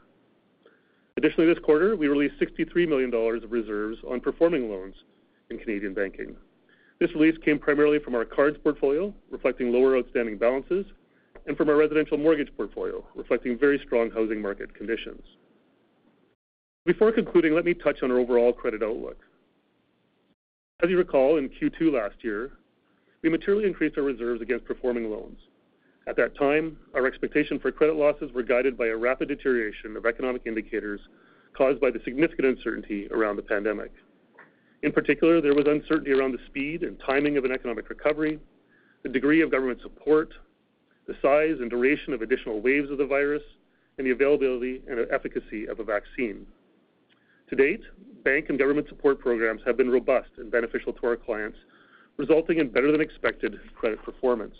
[1.17, 4.95] Additionally, this quarter, we released 63 million dollars of reserves on performing loans
[5.49, 6.35] in Canadian banking.
[6.99, 10.85] This release came primarily from our cards portfolio, reflecting lower outstanding balances,
[11.45, 15.21] and from our residential mortgage portfolio, reflecting very strong housing market conditions.
[16.85, 19.17] Before concluding, let me touch on our overall credit outlook.
[20.83, 22.51] As you recall, in Q2 last year,
[23.21, 25.37] we materially increased our reserves against performing loans.
[26.07, 30.05] At that time, our expectation for credit losses were guided by a rapid deterioration of
[30.05, 30.99] economic indicators
[31.55, 33.91] caused by the significant uncertainty around the pandemic.
[34.81, 38.39] In particular, there was uncertainty around the speed and timing of an economic recovery,
[39.03, 40.33] the degree of government support,
[41.07, 43.43] the size and duration of additional waves of the virus,
[43.97, 46.45] and the availability and efficacy of a vaccine.
[47.49, 47.81] To date,
[48.23, 51.57] bank and government support programs have been robust and beneficial to our clients,
[52.17, 54.55] resulting in better than expected credit performance.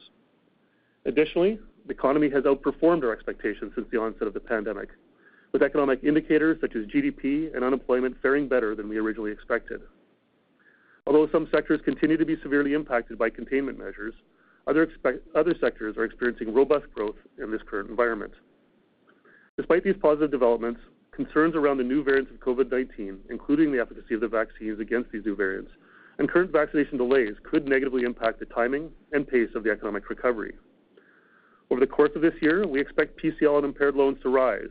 [1.06, 4.90] Additionally, the economy has outperformed our expectations since the onset of the pandemic,
[5.52, 9.82] with economic indicators such as GDP and unemployment faring better than we originally expected.
[11.06, 14.14] Although some sectors continue to be severely impacted by containment measures,
[14.68, 14.88] other
[15.60, 18.34] sectors are experiencing robust growth in this current environment.
[19.58, 20.80] Despite these positive developments,
[21.12, 25.26] concerns around the new variants of COVID-19, including the efficacy of the vaccines against these
[25.26, 25.72] new variants,
[26.18, 30.54] and current vaccination delays could negatively impact the timing and pace of the economic recovery.
[31.70, 34.70] Over the course of this year, we expect PCL and impaired loans to rise,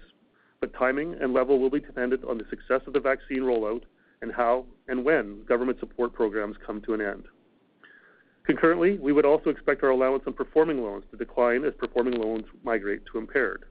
[0.60, 3.82] but timing and level will be dependent on the success of the vaccine rollout
[4.20, 7.24] and how and when government support programs come to an end.
[8.44, 12.44] Concurrently, we would also expect our allowance on performing loans to decline as performing loans
[12.64, 13.64] migrate to impaired.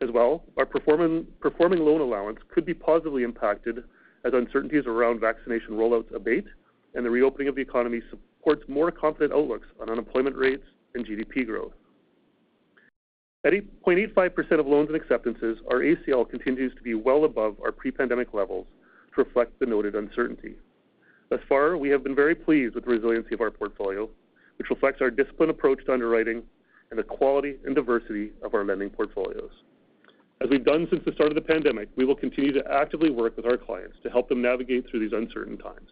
[0.00, 3.84] As well, our performing loan allowance could be positively impacted
[4.24, 6.46] as uncertainties around vaccination rollouts abate
[6.94, 11.46] and the reopening of the economy supports more confident outlooks on unemployment rates and GDP
[11.46, 11.72] growth.
[13.44, 18.32] At 0.85% of loans and acceptances, our ACL continues to be well above our pre-pandemic
[18.32, 18.66] levels
[19.14, 20.54] to reflect the noted uncertainty.
[21.32, 24.06] Thus far, we have been very pleased with the resiliency of our portfolio,
[24.58, 26.42] which reflects our disciplined approach to underwriting
[26.90, 29.50] and the quality and diversity of our lending portfolios.
[30.42, 33.34] As we've done since the start of the pandemic, we will continue to actively work
[33.34, 35.88] with our clients to help them navigate through these uncertain times.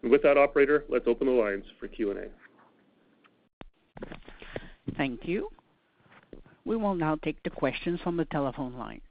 [0.00, 2.28] And With that, operator, let's open the lines for Q&A.
[4.96, 5.50] Thank you.
[6.64, 9.02] We will now take the questions from the telephone lines.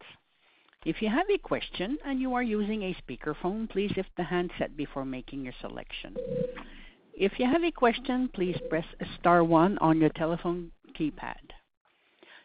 [0.85, 4.77] If you have a question and you are using a speakerphone, please lift the handset
[4.77, 6.15] before making your selection.
[7.13, 8.85] If you have a question, please press
[9.19, 11.51] star one on your telephone keypad.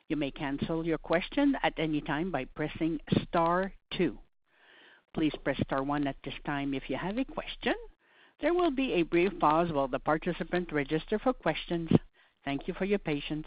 [0.08, 4.18] You may cancel your question at any time by pressing star two.
[5.14, 7.74] Please press star one at this time if you have a question.
[8.40, 11.90] There will be a brief pause while the participant register for questions.
[12.44, 13.46] Thank you for your patience.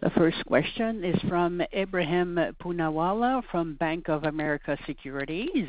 [0.00, 5.68] The first question is from Ebrahim Poonawala from Bank of America Securities.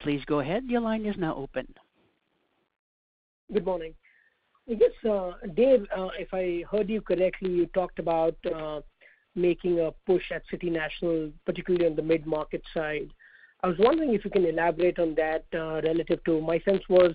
[0.00, 0.64] Please go ahead.
[0.66, 1.66] Your line is now open.
[3.50, 3.94] Good morning.
[4.70, 8.80] I guess, uh, Dave, uh, if I heard you correctly, you talked about uh,
[9.34, 13.08] making a push at City National, particularly on the mid-market side.
[13.62, 17.14] I was wondering if you can elaborate on that relative to my sense was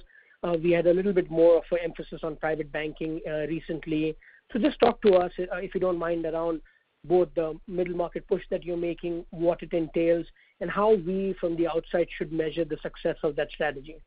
[0.63, 4.15] we had a little bit more of an emphasis on private banking recently.
[4.51, 6.61] So just talk to us, uh, if you don't mind, around
[7.05, 10.25] both the middle market push that you're making, what it entails,
[10.59, 13.97] and how we from the outside should measure the success of that strategy.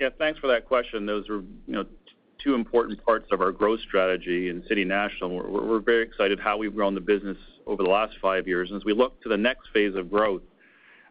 [0.00, 1.06] Yeah, thanks for that question.
[1.06, 1.84] Those are you know,
[2.42, 5.30] two important parts of our growth strategy in City National.
[5.30, 8.72] We're very excited how we've grown the business over the last five years.
[8.74, 10.42] As we look to the next phase of growth,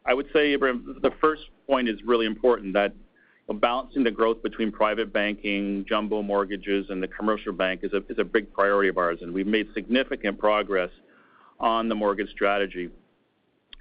[0.06, 2.94] I would say, Ebrahim, the first point is really important that
[3.54, 8.52] balancing the growth between private banking, jumbo mortgages, and the commercial bank is a big
[8.54, 10.90] priority of ours, and we've made significant progress
[11.60, 12.90] on the mortgage strategy.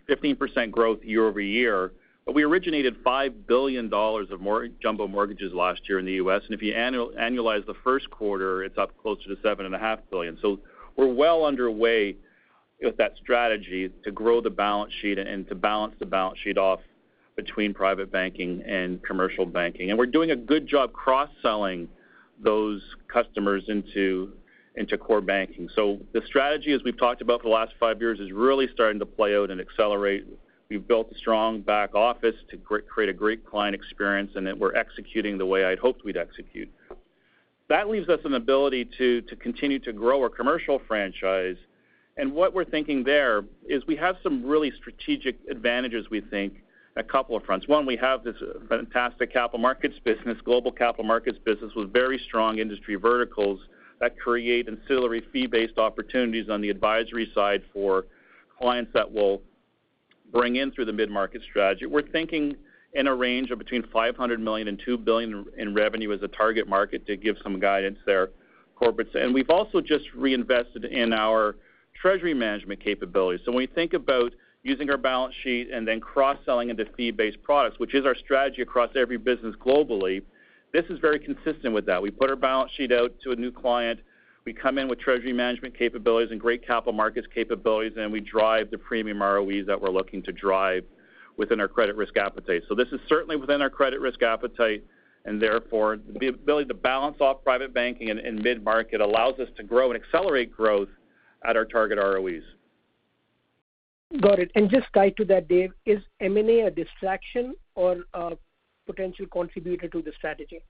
[0.09, 1.93] 15% growth year-over-year,
[2.27, 6.61] but we originated $5 billion of jumbo mortgages last year in the U.S., and if
[6.63, 10.39] you annualize the first quarter, it's up closer to 7.5 billion.
[10.43, 10.61] So
[10.97, 12.17] we're well underway
[12.83, 16.81] with that strategy to grow the balance sheet and to balance the balance sheet off
[17.37, 19.91] between private banking and commercial banking.
[19.91, 21.89] And we're doing a good job cross-selling
[22.43, 24.33] those customers into
[25.01, 25.69] core banking.
[25.75, 28.99] So the strategy, as we've talked about for the last five years, is really starting
[29.01, 30.27] to play out and accelerate.
[30.69, 34.75] We've built a strong back office to create a great client experience, and that we're
[34.75, 36.71] executing the way I'd hoped we'd execute.
[37.69, 41.57] That leaves us an ability to continue to grow our commercial franchise.
[42.17, 46.55] And what we're thinking there is we have some really strategic advantages, we think,
[46.97, 47.67] a couple of fronts.
[47.67, 48.37] One, we have this
[48.69, 53.61] fantastic capital markets business, global capital markets business with very strong industry verticals
[54.01, 58.07] that create ancillary fee-based opportunities on the advisory side for
[58.59, 59.43] clients that will
[60.33, 61.87] bring in through the mid-market strategy.
[61.87, 62.57] We're thinking
[62.93, 66.69] in a range of between $500 million and $2 billion in revenue as a target
[66.69, 68.31] market to give some guidance there,
[68.81, 69.15] corporates.
[69.15, 71.57] And we've also just reinvested in our
[72.01, 73.45] treasury management capabilities.
[73.45, 74.33] So when we think about
[74.65, 78.91] using our balance sheet and then cross-selling into fee-based products, which is our strategy across
[78.97, 80.23] every business globally,
[80.73, 82.03] this is very consistent with that.
[82.03, 84.01] We put our balance sheet out to a new client,
[84.45, 88.71] we come in with treasury management capabilities and great capital markets capabilities, and we drive
[88.71, 90.85] the premium ROEs that we're looking to drive
[91.37, 92.63] within our credit risk appetite.
[92.69, 94.85] So this is certainly within our credit risk appetite,
[95.25, 99.91] and therefore, the ability to balance off private banking and mid-market allows us to grow
[99.91, 100.91] and accelerate growth
[101.43, 102.43] at our target ROEs.
[104.21, 104.51] Got it.
[104.55, 108.33] And just tied to that, Dave, is M&A a distraction or a
[108.87, 110.61] potential contributor to the strategy?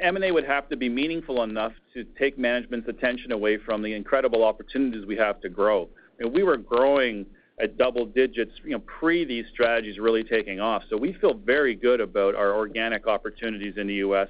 [0.00, 4.44] M&A would have to be meaningful enough to take management's attention away from the incredible
[4.44, 5.88] opportunities we have to grow.
[6.24, 7.26] We were growing
[7.60, 10.82] at double digits, you know, pre these strategies really taking off.
[10.90, 14.28] So we feel very good about our organic opportunities in the U.S.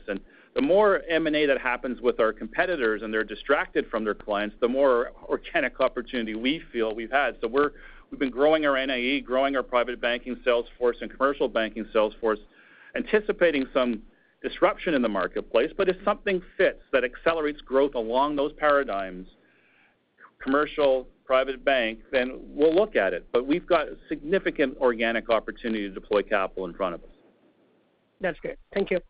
[0.55, 4.69] The more M&A that happens with our competitors and they're distracted from their clients, the
[4.69, 7.37] more organic opportunity we feel we've had.
[7.41, 7.49] So
[8.11, 12.15] We've been growing our NIE, growing our private banking sales force and commercial banking sales
[12.21, 12.39] force,
[12.95, 14.03] anticipating some
[14.41, 15.73] disruption in the marketplace.
[15.77, 19.27] But if something fits that accelerates growth along those paradigms,
[20.41, 23.27] commercial, private bank, then we'll look at it.
[23.33, 27.11] But we've got significant organic opportunity to deploy capital in front of us.
[28.21, 28.59] That's great.
[28.73, 29.01] Thank you.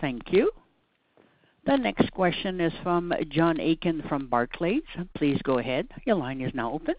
[0.00, 0.50] Thank you.
[1.66, 4.82] The next question is from John Aiken from Barclays.
[5.16, 5.88] Please go ahead.
[6.06, 6.94] Your line is now open.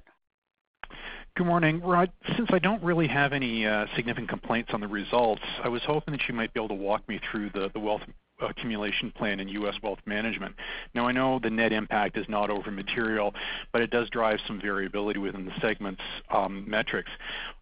[1.37, 1.81] Good morning.
[1.81, 5.81] Rod, since I don't really have any uh, significant complaints on the results, I was
[5.85, 8.01] hoping that you might be able to walk me through the wealth
[8.41, 9.75] accumulation plan in U.S.
[9.81, 10.55] wealth management.
[10.93, 13.33] Now, I know the net impact is not over material,
[13.71, 17.09] but it does drive some variability within the segment's um, metrics.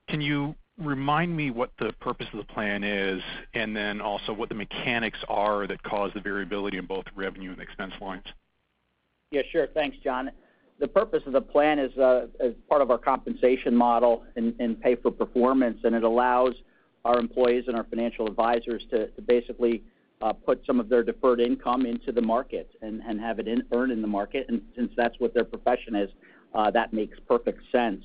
[0.10, 3.22] Can you remind me what the purpose of the plan is,
[3.54, 7.62] and then also what the mechanics are that cause the variability in both revenue and
[7.62, 8.26] expense lines?
[9.32, 9.68] Yeah, sure.
[9.68, 10.32] Thanks, John.
[10.80, 14.96] The purpose of the plan is uh, as part of our compensation model and pay
[14.96, 16.54] for performance, and it allows
[17.06, 19.84] our employees and our financial advisors to basically
[20.22, 24.02] uh, put some of their deferred income into the market and have it earn in
[24.02, 24.48] the market.
[24.50, 26.10] And since that's what their profession is,
[26.54, 28.04] uh, that makes perfect sense.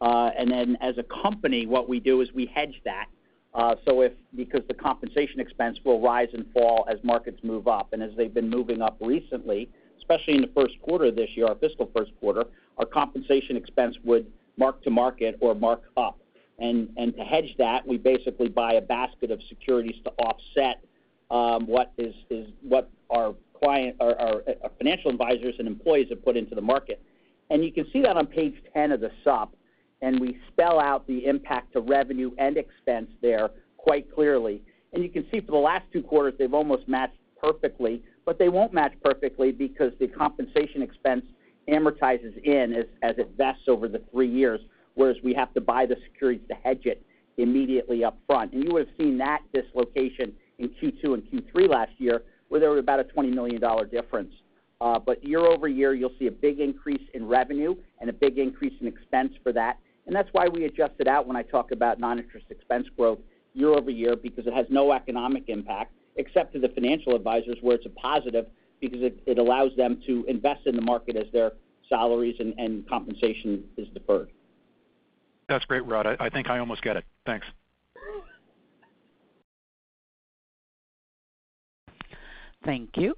[0.00, 3.06] Uh, and then as a company, what we do is we hedge that.
[3.54, 7.92] Uh, so if because the compensation expense will rise and fall as markets move up,
[7.92, 9.68] and as they've been moving up recently,
[9.98, 12.44] especially in the first quarter of this year, our fiscal first quarter,
[12.76, 14.26] our compensation expense would
[14.56, 16.18] mark to market or mark up.
[16.60, 20.82] And to hedge that, we basically buy a basket of securities to offset
[21.30, 21.92] um, what
[23.10, 27.00] our uh, financial advisors and employees have put into the market.
[27.50, 29.54] And you can see that on page 10 of the sup,
[30.02, 34.62] and we spell out the impact to revenue and expense there quite clearly.
[34.92, 38.48] And You can see for the last two quarters, they've almost matched perfectly, but they
[38.48, 41.24] won't match perfectly because the compensation expense
[41.68, 44.60] amortizes in as it vests over the three years,
[44.94, 47.04] whereas we have to buy the securities to hedge it
[47.36, 48.52] immediately up front.
[48.52, 52.70] And You would have seen that dislocation in Q2 and Q3 last year, where there
[52.70, 54.32] was about a $20 million difference.
[54.80, 58.86] Uh, but Year-over-year, you'll see a big increase in revenue and a big increase in
[58.86, 59.78] expense for that.
[60.08, 63.18] And that's why we adjust it out when I talk about non-interest expense growth
[63.52, 67.90] year-over-year, because it has no economic impact except to the financial advisors, where it's a
[67.90, 68.46] positive
[68.80, 71.52] because it allows them to invest in the market as their
[71.88, 74.30] salaries and compensation is deferred.
[75.48, 76.06] That's great, Rod.
[76.18, 77.04] I think I almost get it.
[77.26, 77.46] Thanks.
[82.64, 83.14] Thank you.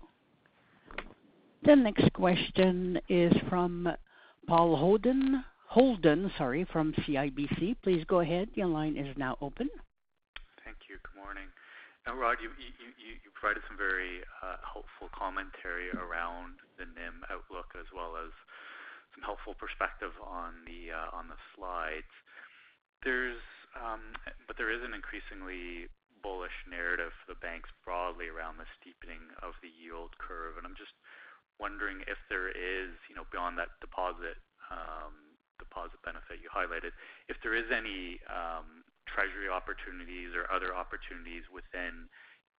[1.64, 3.88] The next question is from
[4.46, 5.44] Paul Holden
[6.66, 7.78] from CIBC.
[7.86, 8.50] Please go ahead.
[8.58, 9.70] Your line is now open.
[10.66, 10.98] Thank you.
[10.98, 11.46] Good morning.
[12.10, 12.50] Rod, you
[13.38, 18.34] provided some very uh, helpful commentary around the NIM outlook as well as
[19.14, 21.22] some helpful perspective on the uh,
[21.54, 22.10] slides.
[23.06, 23.38] There's,
[23.78, 24.18] um,
[24.50, 25.86] But there is an increasingly
[26.18, 30.58] bullish narrative for the banks broadly around the steepening of the yield curve.
[30.58, 30.98] And I'm just
[31.62, 34.42] wondering if there is, you know, beyond that deposit
[34.74, 35.29] um,
[36.04, 36.92] benefit you highlighted,
[37.28, 42.08] if there is any um, treasury opportunities or other opportunities within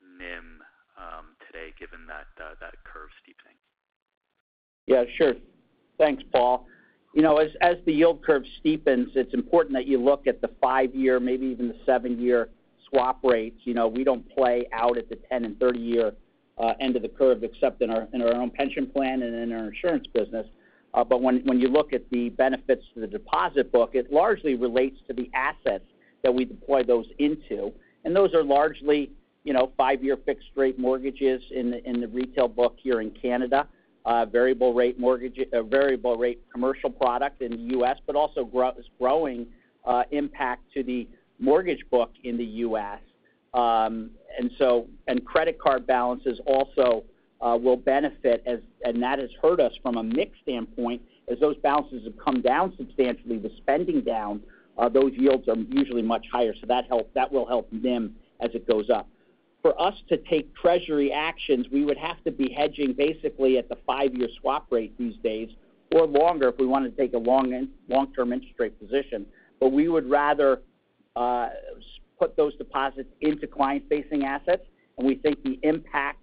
[0.02, 0.62] NIM
[0.98, 3.58] um, today, given that uh, that curve steepening.
[4.88, 5.34] Yeah, sure.
[5.98, 6.68] Thanks, Paul.
[7.14, 11.20] You know, as the yield curve steepens, it's important that you look at the five-year,
[11.20, 12.50] maybe even the seven-year
[12.90, 13.60] swap rates.
[13.66, 16.14] You know, we don't play out at the 10- and 30-year
[16.58, 20.08] uh, end of the curve except in our own pension plan and in our insurance
[20.14, 20.48] business.
[20.94, 24.56] Uh, but when when you look at the benefits to the deposit book, it largely
[24.56, 25.86] relates to the assets
[26.24, 27.72] that we deploy those into.
[28.04, 29.12] And those are largely,
[29.44, 33.68] you know, five-year fixed rate mortgages in in the retail book here in Canada,
[34.06, 38.50] uh, variable rate mortgage, uh, variable rate commercial product in the U.S., but also
[39.00, 39.48] growing
[40.12, 41.08] impact to the
[41.40, 43.00] mortgage book in the U.S.
[43.54, 47.04] Um, and so, and credit card balances also
[47.42, 51.02] Uh, will benefit as, and that has hurt us from a mix standpoint.
[51.28, 54.42] As those balances have come down substantially, the spending down,
[54.78, 56.54] uh, those yields are usually much higher.
[56.54, 59.08] So that helps that will help NIM as it goes up.
[59.64, 63.78] For us to take treasury actions, we would have to be hedging basically at the
[63.88, 65.50] five-year swap rate these days
[65.96, 69.26] or longer if we want to take a long, long-term interest rate position.
[69.60, 70.62] But we would rather
[71.16, 71.50] uh,
[72.20, 74.66] put those deposits into client-facing assets,
[74.98, 76.21] and we think the impact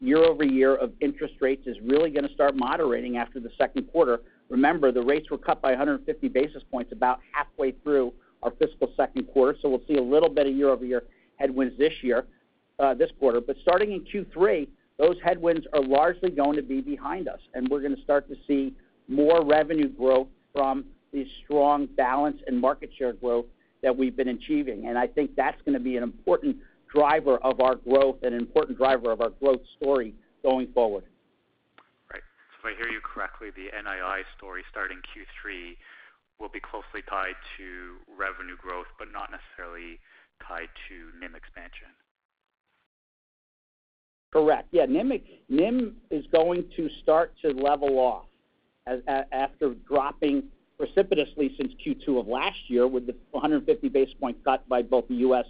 [0.00, 4.22] year-over-year of interest rates is really gonna start moderating after the second quarter.
[4.48, 9.24] Remember, the rates were cut by 150 basis points about halfway through our fiscal second
[9.24, 9.56] quarter.
[9.60, 11.04] So we'll see a little bit of year-over-year
[11.36, 12.26] headwinds this year,
[12.78, 13.40] uh, this quarter.
[13.40, 17.80] But starting in Q3, those headwinds are largely going to be behind us, and we're
[17.80, 18.74] gonna start to see
[19.08, 23.46] more revenue growth from the strong balance and market share growth
[23.82, 24.86] that we've been achieving.
[24.86, 26.56] And I think that's gonna be an important
[26.94, 31.04] driver of our growth and an important driver of our growth story going forward.
[32.12, 32.22] Right.
[32.62, 35.76] So if I hear you correctly, the NII story starting Q3
[36.40, 39.98] will be closely tied to revenue growth, but not necessarily
[40.46, 41.88] tied to NIM expansion.
[44.32, 44.68] Correct.
[44.70, 44.86] Yeah.
[44.86, 48.26] NIM is going to start to level off
[49.32, 50.44] after dropping
[50.78, 55.16] precipitously since Q2 of last year with the 150 basis point cut by both the
[55.16, 55.44] U.S.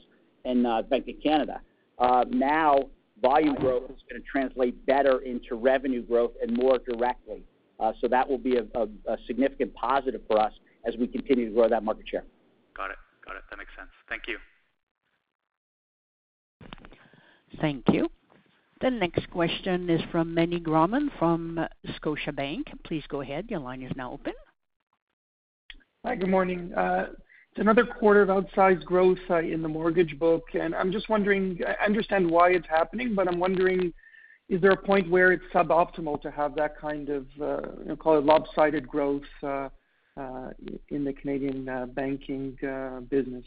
[0.45, 1.61] and uh, Bank of Canada.
[1.99, 2.89] Uh, now
[3.23, 7.43] volume growth is gonna translate better into revenue growth and more directly.
[7.79, 10.53] Uh, so that will be a significant positive for us
[10.87, 12.25] as we continue to grow that market share.
[12.77, 12.97] Got it.
[13.25, 13.43] Got it.
[13.49, 13.89] That makes sense.
[14.09, 14.39] Thank you.
[17.61, 18.09] Thank you.
[18.81, 21.59] The next question is from Meny Grauman from
[22.01, 22.65] Scotiabank.
[22.85, 23.47] Please go ahead.
[23.51, 24.33] Your line is now open.
[26.05, 26.73] Hi, good morning.
[26.75, 27.07] Uh,
[27.53, 31.59] It's another quarter of outsized growth uh, in the mortgage book, and I'm just wondering.
[31.67, 33.93] I understand why it's happening, but I'm wondering,
[34.49, 37.97] is there a point where it's suboptimal to have that kind of, uh, you know,
[37.97, 39.69] call it lopsided growth uh,
[40.91, 42.57] in the Canadian banking
[43.11, 43.45] business?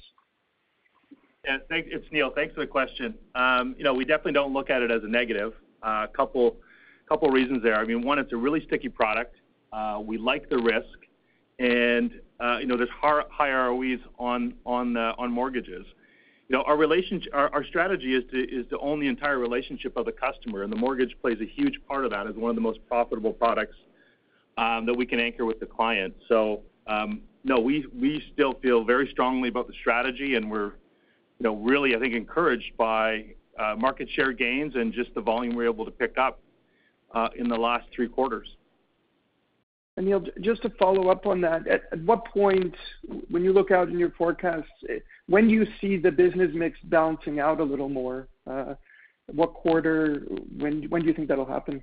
[1.45, 1.60] Yeah.
[1.70, 1.88] Thanks.
[1.89, 2.30] It's Neil.
[2.36, 3.16] Thanks for the question.
[3.36, 5.54] Um, you know, we definitely don't look at it as a negative.
[5.82, 6.58] A couple
[7.08, 7.76] couple reasons there.
[7.76, 9.38] I mean, one, it's a really sticky product.
[10.06, 10.99] We like the risk
[11.60, 15.86] and, Uh, you know, there's high ROEs on uh, on mortgages.
[16.50, 20.64] You know, our strategy is to is to own the entire relationship of the customer,
[20.64, 23.34] and the mortgage plays a huge part of that as one of the most profitable
[23.34, 23.76] products
[24.58, 26.14] um, that we can anchor with the client.
[26.28, 30.72] So um no, we we still feel very strongly about the strategy, and we're,
[31.40, 35.56] you know, really, I think, encouraged by uh, market share gains and just the volume
[35.56, 36.40] we're able to pick up
[37.36, 38.56] in the last three quarters.
[40.02, 42.76] Neil, just to follow up on that, at what point
[43.30, 44.68] when you look out in your forecasts,
[45.28, 48.28] when do you see the business mix balancing out a little more?
[49.28, 50.24] What quarter?
[50.58, 51.82] When when do you think that'll happen?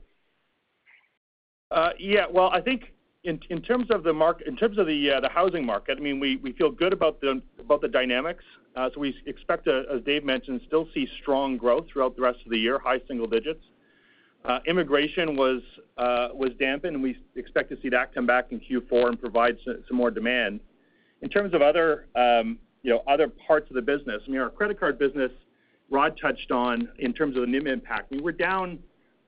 [1.99, 2.27] Yeah.
[2.31, 2.93] Well, I think
[3.23, 6.01] in in terms of the market in terms of the uh the housing market, I
[6.01, 8.45] mean, we feel good about the about the dynamics.
[8.75, 12.51] Uh so we expect, as Dave mentioned, still see strong growth throughout the rest of
[12.51, 13.65] the year, high single digits.
[14.45, 15.61] Uh, immigration was
[15.99, 19.59] uh was dampened, and we expect to see that come back in Q4 and provide
[19.65, 20.61] some more demand.
[21.23, 24.49] In terms of other, um, you know, other parts of the business, I mean, our
[24.49, 25.31] credit card business,
[25.91, 28.11] Rod touched on in terms of the NIM impact.
[28.11, 28.79] We were down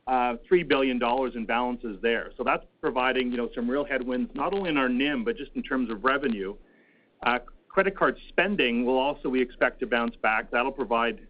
[0.07, 2.33] uh, 3 billion dollars in balances there.
[2.39, 5.51] So that's providing, you know, some real headwinds, not only in our NIM, but just
[5.55, 6.55] in terms of revenue.
[7.23, 7.39] Uh,
[7.69, 10.51] credit card spending will also, we expect, to bounce back.
[10.51, 11.21] That'll provide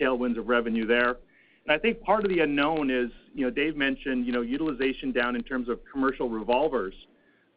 [0.00, 1.18] tailwinds of revenue there.
[1.70, 5.36] I think part of the unknown is, you know, Dave mentioned, you know, utilization down
[5.36, 6.94] in terms of commercial revolvers.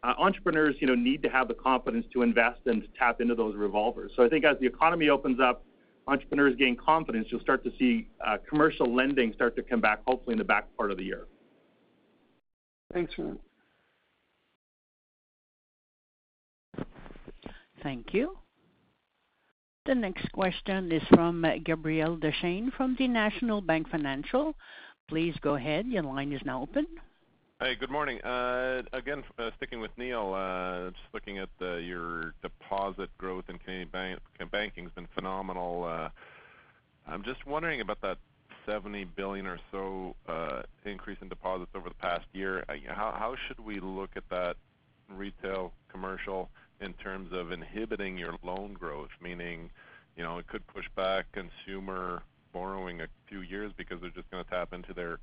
[0.04, 3.36] Uh, entrepreneurs, you know, need to have the confidence to invest and to tap into
[3.36, 4.12] those revolvers.
[4.16, 5.64] So I think as the economy opens up,
[6.08, 10.34] entrepreneurs gain confidence, you'll start to see uh, commercial lending start to come back, hopefully
[10.34, 11.28] in the back part of the year.
[12.92, 13.38] Thanks for
[16.78, 16.88] that.
[17.84, 18.41] Thank you.
[19.88, 24.54] The next question is from Gabriel Dechaine from the National Bank Financial.
[25.08, 25.88] Please go ahead.
[25.88, 26.86] Your line is now open.
[27.60, 28.22] Hi, good morning.
[28.22, 33.90] Uh, again, uh, sticking with Neil, uh, just looking at your deposit growth in Canadian
[34.52, 36.12] banking has been phenomenal.
[37.08, 38.20] I'm just wondering about that
[38.68, 40.16] 70 billion or so
[40.86, 42.64] increase in deposits over the past year.
[42.88, 44.58] How should we look at that
[45.10, 46.52] retail commercial
[46.82, 49.10] in terms of inhibiting your loan growth?
[49.22, 49.70] Meaning,
[50.18, 54.44] you know, it could push back consumer borrowing a few years because they're just gonna
[54.44, 55.20] tap into their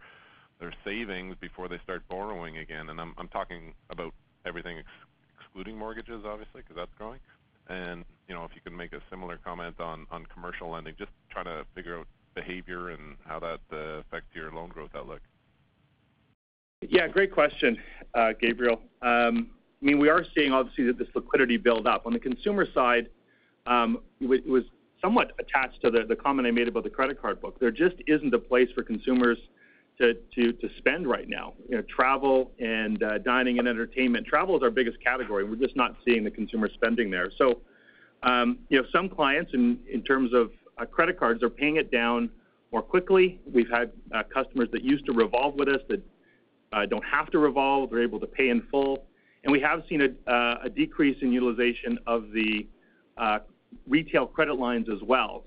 [0.85, 2.89] savings before they start borrowing again.
[2.89, 4.15] And I'm talking about
[4.47, 4.83] everything
[5.39, 7.21] excluding mortgages, obviously, because that's growing.
[7.69, 11.45] And, you know, if you can make a similar comment on commercial lending, just trying
[11.45, 15.21] to figure out behavior and how that uh, affects your loan growth outlook.
[16.81, 17.77] Yeah, great question,
[18.15, 18.81] uh, Gabriel.
[19.03, 19.51] Um,
[19.81, 22.07] I mean, we are seeing obviously that this liquidity build up.
[22.07, 23.09] On the consumer side,
[23.67, 24.65] um, it was
[25.01, 27.61] somewhat attached to the comment I made about the credit card book.
[27.61, 29.39] There just isn't a place for consumers
[30.01, 30.17] to
[30.79, 31.55] spend right now.
[31.69, 34.27] You know, travel and uh, dining and entertainment.
[34.27, 35.45] Travel is our biggest category.
[35.45, 37.31] We're just not seeing the consumer spending there.
[37.37, 37.61] So
[38.25, 42.31] um you know, some clients in terms of uh, credit cards are paying it down
[42.73, 43.41] more quickly.
[43.53, 46.03] We've had uh, customers that used to revolve with us that
[46.91, 47.91] don't have to revolve.
[47.91, 49.05] They're able to pay in full.
[49.51, 52.67] We have seen uh, a decrease in utilization of the
[53.17, 53.39] uh,
[53.87, 55.45] retail credit lines as well.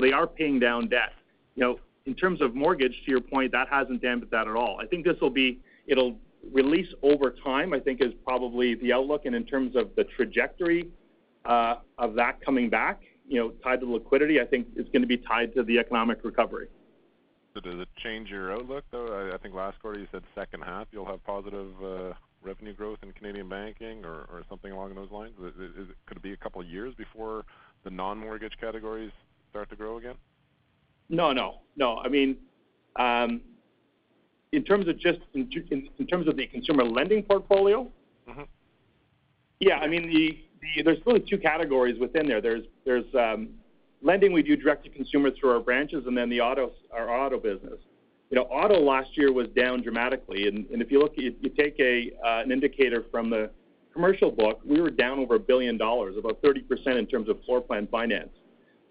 [0.00, 1.12] They are paying down debt.
[1.56, 4.78] You know, in terms of mortgage, to your point, that hasn't dampened that at all.
[4.80, 6.16] I think this will be it'll
[6.52, 9.26] release over time, I think is probably the outlook.
[9.26, 10.88] And in terms of the trajectory
[11.44, 15.18] uh, of that coming back, you know, tied to liquidity, I think it's gonna be
[15.18, 16.68] tied to the economic recovery.
[17.54, 19.30] Does it change your outlook, though?
[19.34, 21.68] I think last quarter you said second half you'll have positive
[22.42, 25.34] revenue growth in Canadian banking or something along those lines.
[26.06, 27.44] Could it be a couple of years before
[27.84, 29.12] the non-mortgage categories
[29.50, 30.14] start to grow again?
[31.08, 31.60] No, no.
[31.76, 31.98] No.
[31.98, 32.36] I mean,
[32.98, 35.48] in terms of just in
[35.98, 37.90] in terms of the consumer lending portfolio.
[38.28, 38.42] Mm-hmm.
[39.60, 40.40] Yeah, I mean,
[40.84, 42.40] there's really two categories within there.
[42.40, 43.04] There's
[44.02, 47.78] lending we do direct to consumers through our branches and then our auto business.
[48.30, 50.46] You know, auto last year was down dramatically.
[50.46, 53.50] And if you look, you take uh, an indicator from the
[53.92, 57.42] commercial book, we were down over a 1 billion dollars, about 30% in terms of
[57.44, 58.30] floor plan finance.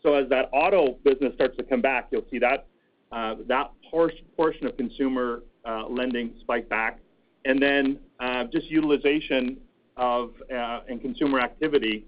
[0.03, 2.67] So as that auto business starts to come back, you'll see that
[3.11, 6.99] uh that portion of consumer uh, lending spike back.
[7.45, 9.57] And then, uh, just utilization
[9.95, 12.05] of and consumer activity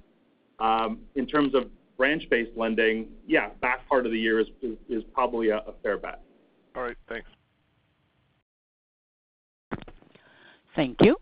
[0.59, 5.61] um, in terms of branch-based lending, yeah, back part of the year is probably a
[5.81, 6.21] fair bet.
[6.75, 6.97] All right.
[7.09, 7.27] Thanks.
[10.75, 11.17] Thank you.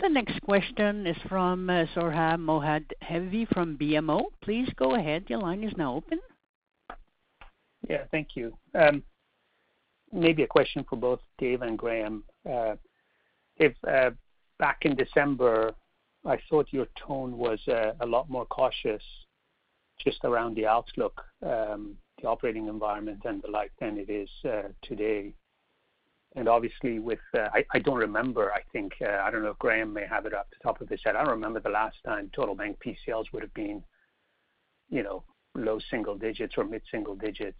[0.00, 4.22] The next question is from uh, Sohrab Movahedi from BMO.
[4.42, 5.24] Please go ahead.
[5.28, 6.18] Your line is now open.
[7.88, 8.52] Yeah, thank you.
[8.74, 9.04] Um,
[10.12, 12.24] maybe a question for both Dave and Graeme.
[12.48, 12.74] Uh,
[13.58, 14.10] if uh,
[14.58, 15.72] back in December,
[16.24, 19.02] I thought your tone was a lot more cautious
[20.02, 24.68] just around the outlook, um, the operating environment and the like than it is uh,
[24.82, 25.34] today.
[26.34, 29.92] And obviously with, uh, I don't remember, I think, uh, I don't know if Graeme
[29.92, 31.14] may have it off the top of his head.
[31.14, 33.82] I don't remember the last time total bank PCLs would have been,
[34.88, 37.58] you know, low single digits or mid-single digits.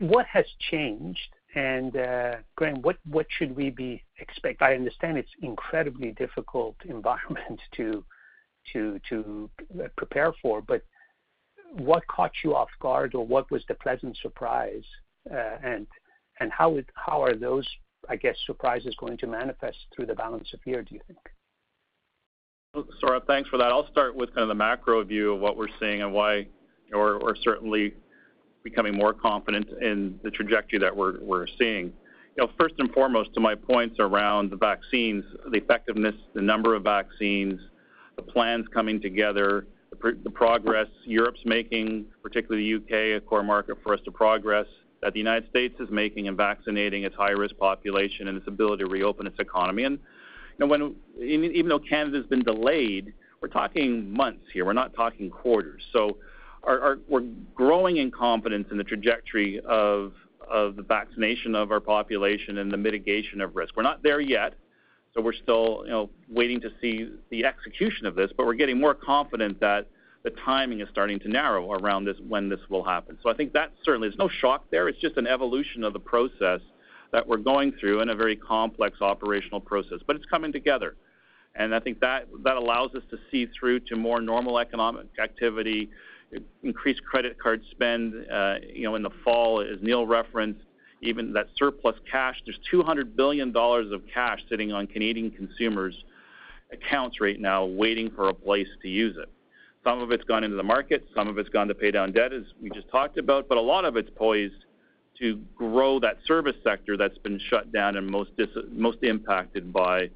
[0.00, 1.34] What has changed?
[1.54, 4.60] Graeme, what what should we be expect?
[4.60, 8.04] I understand it's incredibly difficult environment to
[9.96, 10.82] prepare for, but
[11.72, 14.84] what caught you off guard or what was the pleasant surprise?
[15.30, 15.86] Uh, and
[16.52, 17.66] how are those,
[18.08, 21.18] I guess, surprises going to manifest through the balance of year, do you think?
[23.02, 23.72] Sohrab, thanks for that.
[23.72, 26.46] I'll start with kind of the macro view of what we're seeing and why
[26.92, 27.94] we're certainly
[28.62, 31.92] becoming more confident in the trajectory that we're seeing.
[32.36, 36.74] You know, first and foremost, to my points around the vaccines, the effectiveness, the number
[36.74, 37.60] of vaccines,
[38.16, 43.94] the plans coming together, the progress Europe's making, particularly the U.K., a core market for
[43.94, 44.66] us to progress,
[45.02, 48.90] that the United States is making in vaccinating its high-risk population and its ability to
[48.90, 49.84] reopen its economy.
[49.84, 49.98] And
[50.58, 54.64] you know, even though Canada's been delayed, we're talking months here.
[54.64, 55.82] We're not talking quarters.
[55.92, 56.16] So
[56.64, 57.24] we're
[57.54, 60.12] growing in confidence in the trajectory of
[60.50, 63.76] the vaccination of our population and the mitigation of risk.
[63.76, 64.54] We're not there yet,
[65.16, 68.94] we're still, you know, waiting to see the execution of this, but we're getting more
[68.94, 69.88] confident that
[70.24, 73.18] the timing is starting to narrow around this, when this will happen.
[73.22, 74.88] So I think that certainly there's no shock there.
[74.88, 76.60] It's just an evolution of the process
[77.12, 80.94] that we're going through in a very complex operational process, but it's coming together.
[81.54, 85.88] And I think that allows us to see through to more normal economic activity,
[86.62, 90.60] increased credit card spend, uh, you know, in the fall, as Neil referenced,
[91.00, 92.40] even that surplus cash.
[92.44, 96.04] There's 200 billion dollars of cash sitting on Canadian consumers'
[96.72, 99.30] accounts right now waiting for a place to use it.
[99.84, 102.32] Some of it's gone into the market, some of it's gone to pay down debt,
[102.32, 104.64] as we just talked about, but a lot of it's poised
[105.18, 110.10] to grow that service sector that's been shut down and most impacted by,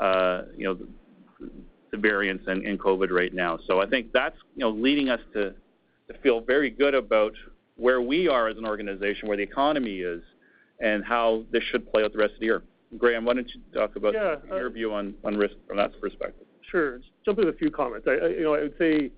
[0.00, 1.48] uh, you know,
[1.90, 3.58] the variants in COVID right now.
[3.66, 5.54] So I think that's, you know, leading us to
[6.22, 7.32] feel very good about
[7.76, 10.22] where we are as an organization, where the economy is,
[10.80, 12.62] and how this should play out the rest of the year.
[12.98, 14.36] Graeme, why don't you talk about Yeah.
[14.50, 16.46] Uh, your view on on risk from that perspective?
[16.70, 17.00] Sure.
[17.24, 18.06] Jump in with a few comments.
[18.08, 19.10] I You know, I would say,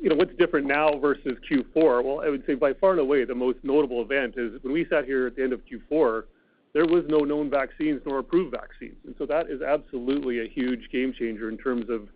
[0.00, 2.04] you know, what's different now versus Q4?
[2.04, 4.86] Well, I would say by far and away, the most notable event is when we
[4.86, 6.24] sat here at the end of Q4,
[6.72, 8.96] there was no known vaccines nor approved vaccines.
[9.04, 12.08] And so that is absolutely a huge game changer in terms of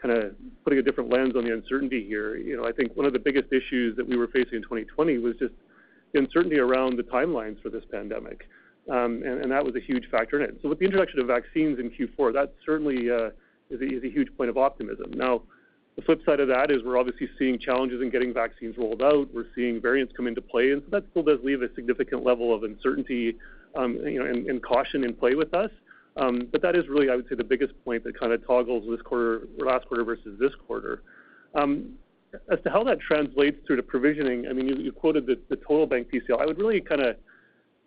[0.00, 0.34] kinda
[0.64, 2.36] putting a different lens on the uncertainty here.
[2.36, 5.18] You know, I think one of the biggest issues that we were facing in 2020
[5.18, 5.54] was just
[6.14, 8.48] uncertainty around the timelines for this pandemic.
[8.88, 10.58] Um, and that was a huge factor in it.
[10.62, 13.30] So with the introduction of vaccines in Q4, that certainly uh,
[13.70, 15.12] is a huge point of optimism.
[15.12, 15.42] Now,
[15.96, 19.28] the flip side of that is we're obviously seeing challenges in getting vaccines rolled out.
[19.32, 22.54] We're seeing variants come into play, and so that still does leave a significant level
[22.54, 23.36] of uncertainty,
[23.74, 25.70] um, you know, and caution in play with us.
[26.16, 29.00] Um, that is really, I would say, the biggest point that kind of toggles this
[29.02, 31.02] quarter last quarter versus this quarter.
[31.54, 31.94] Um,
[32.50, 36.08] as to how that translates through to provisioning, I mean, you quoted the total bank
[36.12, 36.40] PCL.
[36.40, 37.16] I would really kinda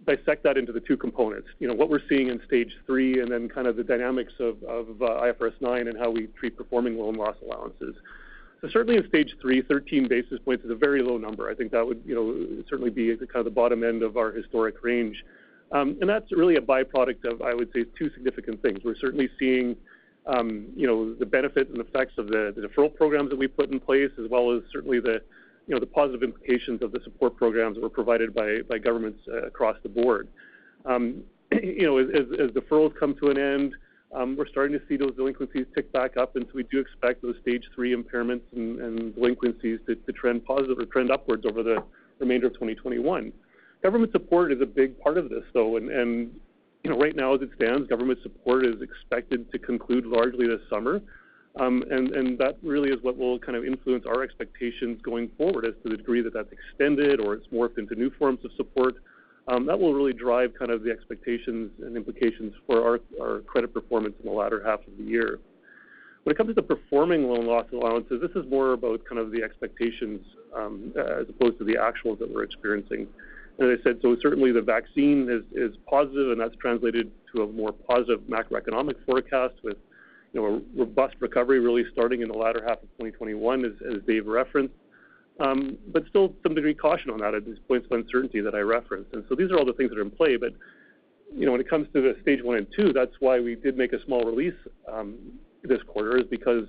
[0.06, 1.48] dissect that into the two components.
[1.60, 4.58] You know, what we're seeing in Stage 3 and then kind of the dynamics of
[4.64, 7.96] uh, IFRS 9 and how we treat performing loan loss allowances.
[8.62, 11.50] So certainly in Stage 3, 13 basis points is a very low number.
[11.50, 14.32] I think that would, you know, certainly be kind of the bottom end of our
[14.32, 15.24] historic range.
[15.74, 18.80] Um, and that's really a byproduct of, I would say, two significant things.
[18.86, 19.76] We're certainly seeing,
[20.28, 23.80] um, you know, the benefits and effects of the deferral programs that we've put in
[23.80, 25.22] place, as well as certainly the,
[25.68, 29.48] you know, the positive implications of the support programs that were provided by governments uh,
[29.48, 30.28] across the board.
[30.86, 33.74] Um, you know, as deferrals come to an end,
[34.38, 37.36] we're starting to see those delinquencies tick back up, and so we do expect those
[37.42, 41.84] Stage 3 impairments and delinquencies to trend positive or trend upwards over the
[42.20, 43.34] remainder of 2021.
[43.84, 45.76] Government support is a big part of this, though.
[45.78, 46.32] And
[46.84, 50.62] you know, right now as it stands, government support is expected to conclude largely this
[50.70, 51.02] summer.
[51.60, 55.74] Um, and that really is what will kind of influence our expectations going forward as
[55.84, 58.96] to the degree that that's extended or it's morphed into new forms of support.
[59.48, 64.26] That will really drive kind of the expectations and implications for our credit performance in
[64.26, 65.40] the latter half of the year.
[66.24, 69.44] When it comes to performing loan loss allowances, this is more about kind of the
[69.44, 70.22] expectations,
[70.98, 73.08] as opposed to the actuals that we're experiencing.
[73.60, 77.72] As I said, so certainly the vaccine is positive, and that's translated to a more
[77.72, 79.78] positive macroeconomic forecast with,
[80.34, 84.26] you know, a robust recovery really starting in the latter half of 2021, as Dave
[84.26, 84.74] referenced.
[85.40, 88.54] Um, but still some degree of caution on that at these points of uncertainty that
[88.54, 89.14] I referenced.
[89.14, 90.38] And so these are all the things that are in play.
[90.38, 90.54] But
[91.36, 93.78] you know, when it comes to the Stage 1 and 2, that's why we did
[93.78, 94.54] make a small release
[94.92, 95.16] um,
[95.64, 96.66] this quarter, is because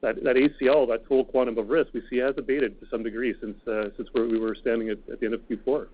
[0.00, 3.56] that ACL, that total quantum of risk we see has abated to some degree since
[3.66, 5.86] uh, where we were standing at the end of Q4.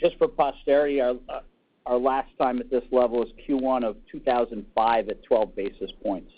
[0.00, 5.56] Just for posterity, our last time at this level is Q1 of 2005 at 12
[5.56, 6.32] basis points.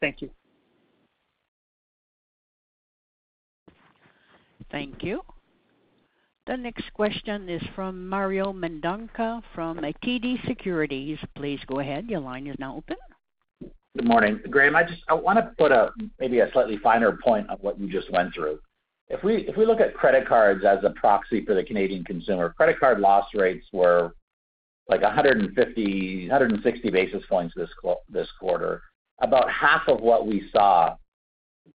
[0.00, 0.30] Thank you.
[4.70, 5.22] Thank you.
[6.46, 11.18] The next question is from Mario Mendonca from TD Securities.
[11.36, 12.06] Please go ahead.
[12.08, 12.96] Your line is now open.
[13.96, 14.40] Good morning.
[14.50, 15.72] Graeme, I just I wanna put
[16.18, 18.58] maybe a slightly finer point on what you just went through.
[19.10, 22.54] If we if we look at credit cards as a proxy for the Canadian consumer,
[22.56, 24.14] credit card loss rates were
[24.88, 28.82] like 150-160 basis points this quarter,
[29.20, 30.96] about half of what we saw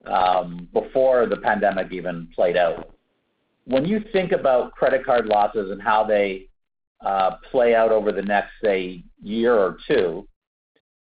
[0.07, 2.95] um, before the pandemic even played out.
[3.65, 6.49] When you think about credit card losses and how they
[7.05, 10.27] uh, play out over the next, say, year or two,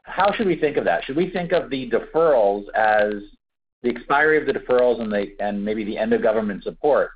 [0.03, 1.05] how should we think of that?
[1.05, 3.15] Should we think of the deferrals as
[3.83, 5.01] the expiry of the deferrals
[5.41, 7.11] and maybe the end of government support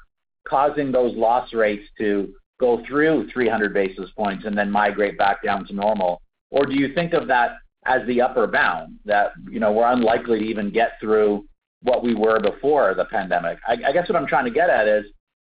[0.46, 5.66] causing those loss rates to go through 300 basis points and then migrate back down
[5.66, 6.20] to normal?
[6.50, 7.56] Or do you think of that
[7.86, 11.44] as the upper bound, that, you know, we're unlikely to even get through
[11.82, 13.58] what we were before the pandemic?
[13.66, 15.06] I guess what I'm trying to get at is,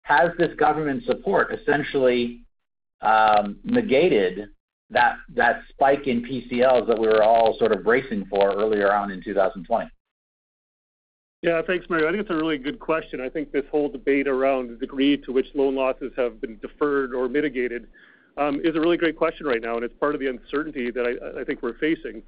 [0.03, 2.43] has this government support essentially
[3.01, 4.49] um, negated
[4.91, 5.17] that
[5.71, 9.91] spike in PCLs that we were all sort of bracing for earlier on in 2020?
[11.45, 11.61] Yeah.
[11.61, 12.09] Thanks, Mario.
[12.09, 13.21] I think it's a really good question.
[13.21, 17.13] I think this whole debate around the degree to which loan losses have been deferred
[17.13, 17.87] or mitigated
[18.39, 21.35] um, is a really great question right now, and it's part of the uncertainty that
[21.39, 22.23] I think we're facing.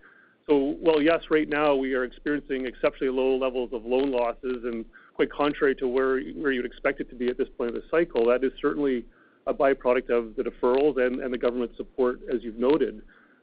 [0.46, 4.84] So well, yes, right now we are experiencing exceptionally low levels of loan losses and
[5.14, 7.88] quite contrary to where where you'd expect it to be at this point of the
[7.90, 9.06] cycle, that is certainly
[9.46, 13.00] a byproduct of the deferrals and the government support, as you've noted.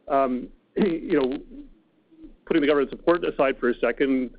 [0.07, 1.39] Um, you know,
[2.45, 4.35] putting the government support aside for a second,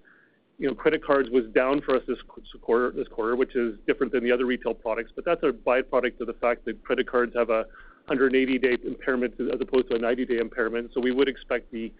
[0.59, 2.19] you know, credit cards was down for us this
[2.61, 5.11] quarter, which is different than the other retail products.
[5.15, 7.67] But that's a byproduct of the fact that credit cards have a
[8.09, 10.91] 180-day impairment as opposed to a 90-day impairment.
[10.95, 11.93] So we would expect the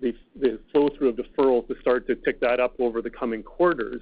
[0.00, 4.00] the flow-through of deferrals to start to tick that up over the coming quarters.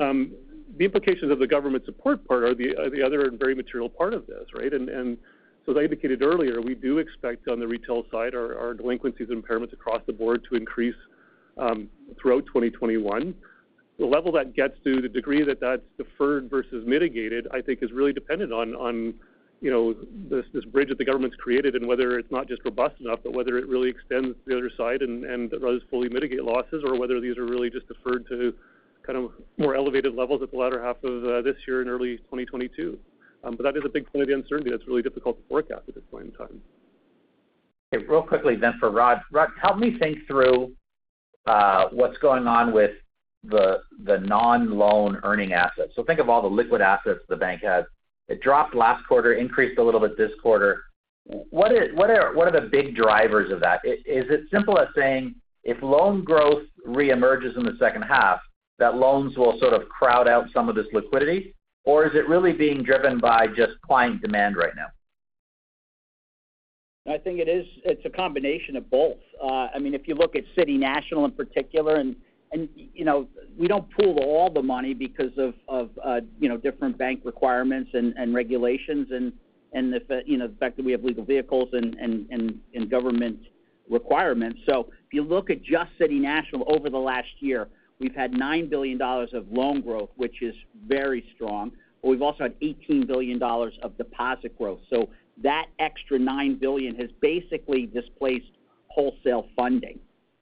[0.00, 0.32] Um,
[0.78, 4.26] the implications of the government support part are the other and very material part of
[4.26, 4.72] this, right?
[4.72, 5.18] And and
[5.64, 9.44] so as I indicated earlier, we do expect on the retail side our delinquencies and
[9.44, 10.94] impairments across the board to increase
[11.58, 11.88] Um,
[12.20, 13.34] throughout 2021.
[13.98, 17.92] The level that gets to, the degree that that's deferred versus mitigated, I think is
[17.92, 19.14] really dependent on
[19.62, 19.94] you know,
[20.28, 23.56] this bridge that the government's created and whether it's not just robust enough, but whether
[23.56, 27.38] it really extends to the other side and does fully mitigate losses or whether these
[27.38, 28.52] are really just deferred to
[29.04, 32.18] kind of more elevated levels at the latter half of uh, this year and early
[32.18, 32.98] 2022.
[33.44, 35.82] Um, but That is a big point of the uncertainty that's really difficult to forecast
[35.88, 36.60] at this point in time.
[37.94, 38.04] Okay.
[38.04, 39.22] Real quickly then for Rod.
[39.30, 40.74] Rod, help me think through
[41.46, 42.92] Uh, what's going on with
[43.44, 45.92] the the non-loan earning assets.
[45.94, 47.84] So think of all the liquid assets the bank has.
[48.28, 50.82] It dropped last quarter, increased a little bit this quarter.
[51.24, 53.80] What what are what are the big drivers of that?
[53.84, 58.40] Is it simple as saying if loan growth reemerges in the second half,
[58.78, 61.54] that loans will sort of crowd out some of this liquidity?
[61.84, 64.86] Or is it really being driven by just client demand right now?
[67.08, 67.66] I think it is.
[67.84, 69.18] It's a combination of both.
[69.42, 72.16] Uh, I mean, if you look at City National in particular, and
[72.52, 73.28] and you know,
[73.58, 77.90] we don't pool all the money because of of uh, you know, different bank requirements
[77.94, 79.32] and and regulations and
[79.72, 80.00] and the
[80.58, 83.38] fact that we have legal vehicles and and and government
[83.88, 84.60] requirements.
[84.68, 88.68] So if you look at just City National over the last year, we've had $9
[88.68, 90.54] billion of loan growth, which is
[90.86, 91.72] very strong.
[92.02, 94.80] But we've also had $18 billion of deposit growth.
[95.42, 98.52] That extra 9 billion has basically displaced
[98.88, 99.98] wholesale funding.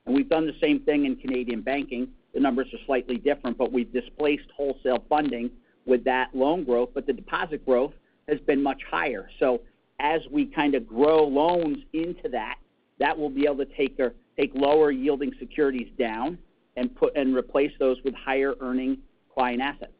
[0.06, 2.08] And we've done the same thing in Canadian banking.
[2.34, 5.50] The numbers are slightly different, but we've displaced wholesale funding
[5.86, 7.92] with that loan growth, but the deposit growth
[8.28, 9.28] has been much higher.
[9.38, 9.60] So
[10.00, 12.56] as we kind of grow loans into that
[12.98, 16.38] that will be able to take lower yielding securities down
[16.76, 18.98] and replace those with higher earning
[19.32, 19.92] client assets.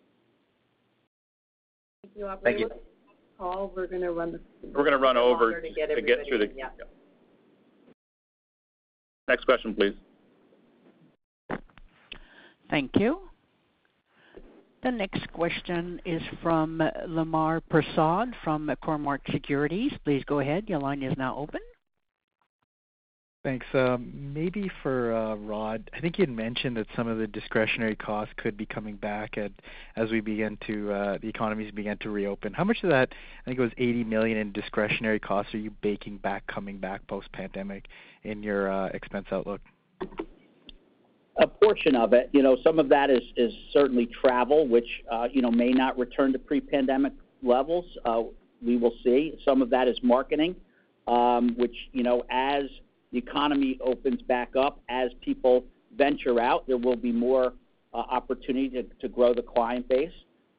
[2.02, 2.26] Thank you.
[2.26, 2.58] operator.
[2.58, 2.93] Thank you.
[3.38, 6.50] Paul, we're gonna run We're gonna run over to get to get through the.
[6.56, 6.68] Yeah.
[9.28, 9.94] Next question, please.
[12.70, 13.20] Thank you.
[14.82, 16.78] The next question is from
[17.08, 19.92] Lemar Persaud from Cormark Securities.
[20.04, 20.68] Please go ahead.
[20.68, 21.60] Your line is now open.
[23.44, 23.66] Thanks.
[23.74, 25.90] Um, maybe for uh, Rod.
[25.92, 29.36] I think you'd mentioned that some of the discretionary costs could be coming back
[29.96, 32.54] as we begin to uh the economies begin to reopen.
[32.54, 35.70] How much of that, I think it was 80 million in discretionary costs, are you
[35.82, 37.84] baking back coming back post-pandemic
[38.22, 39.60] in your uh, expense outlook?
[41.36, 42.30] A portion of it.
[42.32, 43.22] You know, some of that is
[43.74, 47.84] certainly travel, which uh, you know, may not return to pre-pandemic levels.
[48.64, 49.38] We will see.
[49.44, 50.56] Some of that is marketing,
[51.06, 52.62] um, which you know, as
[53.14, 55.64] the economy opens back up, as people
[55.96, 57.52] venture out, there will be more
[57.94, 60.10] uh, opportunity to grow the client base.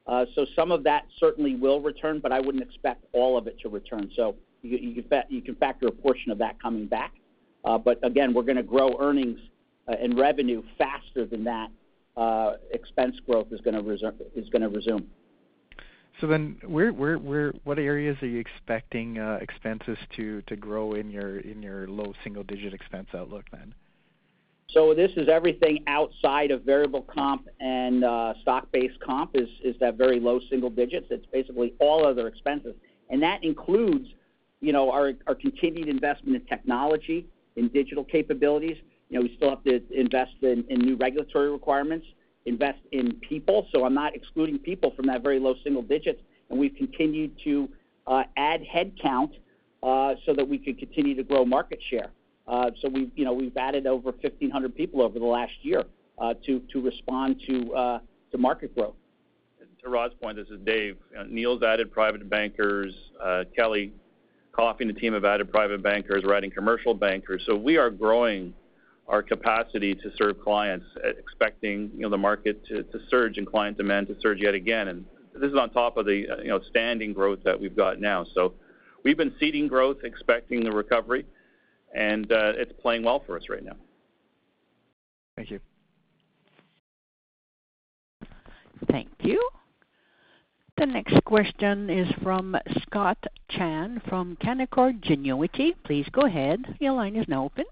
[0.07, 3.59] Uh, so some of that certainly will return, but I wouldn't expect all of it
[3.59, 4.09] to return.
[4.15, 7.11] So you you, can factor a portion of that coming back.
[7.65, 9.39] Uh, but again, we're gonna grow earnings
[9.87, 11.69] and revenue faster than that
[12.71, 15.09] expense growth is gonna resume.
[16.21, 21.61] So, then what areas are you expecting uh, expenses to to grow in your in
[21.61, 23.73] your low single digit expense outlook then?
[24.69, 29.95] So this is everything outside of variable comp and uh, stock-based comp is is that
[29.95, 31.07] very low single digits.
[31.09, 32.75] It's basically all other expenses.
[33.09, 34.07] And that includes,
[34.61, 38.77] you know, our our continued investment in technology, in digital capabilities.
[39.09, 42.05] You know, we still have to invest in in new regulatory requirements,
[42.45, 43.67] invest in people.
[43.73, 47.69] So I'm not excluding people from that very low single digits, and we've continued to
[48.07, 49.31] uh, add headcount
[49.83, 52.11] uh, so that we could continue to grow market share.
[52.47, 55.83] Uh, so we've, you know, we've added over 1,500 people over the last year
[56.45, 57.99] to respond to
[58.37, 58.95] market growth.
[59.83, 60.97] To Rod's point, this is Dave.
[61.27, 62.93] Neil's added private bankers.
[63.55, 63.91] Kelly
[64.51, 66.23] Coffey and the team have added private bankers.
[66.25, 67.43] We're adding commercial bankers.
[67.45, 68.53] So we are growing
[69.07, 74.07] our capacity to serve clients, expecting, you know, the market to surge and client demand
[74.07, 74.87] to surge yet again.
[74.87, 75.05] And
[75.39, 78.25] this is on top of the, you know, standing growth that we've got now.
[78.33, 78.53] So
[79.03, 81.25] we've been seeding growth, expecting the recovery,
[81.93, 83.75] and uh, it's playing well for us right now.
[85.35, 85.59] Thank you.
[88.89, 89.47] Thank you.
[90.77, 93.17] The next question is from Scott
[93.49, 95.73] Chan from Canaccord Genuity.
[95.85, 96.59] Please go ahead.
[96.79, 97.65] Your line is now open.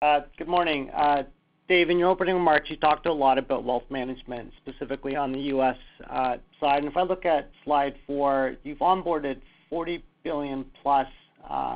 [0.00, 0.90] Uh, good morning.
[0.90, 1.24] Uh,
[1.68, 5.40] Dave, in your opening remarks, you talked a lot about wealth management, specifically on the
[5.40, 5.76] U.S.
[6.08, 6.84] Uh, side.
[6.84, 11.08] And if I look at slide four, you've onboarded 40 billion plus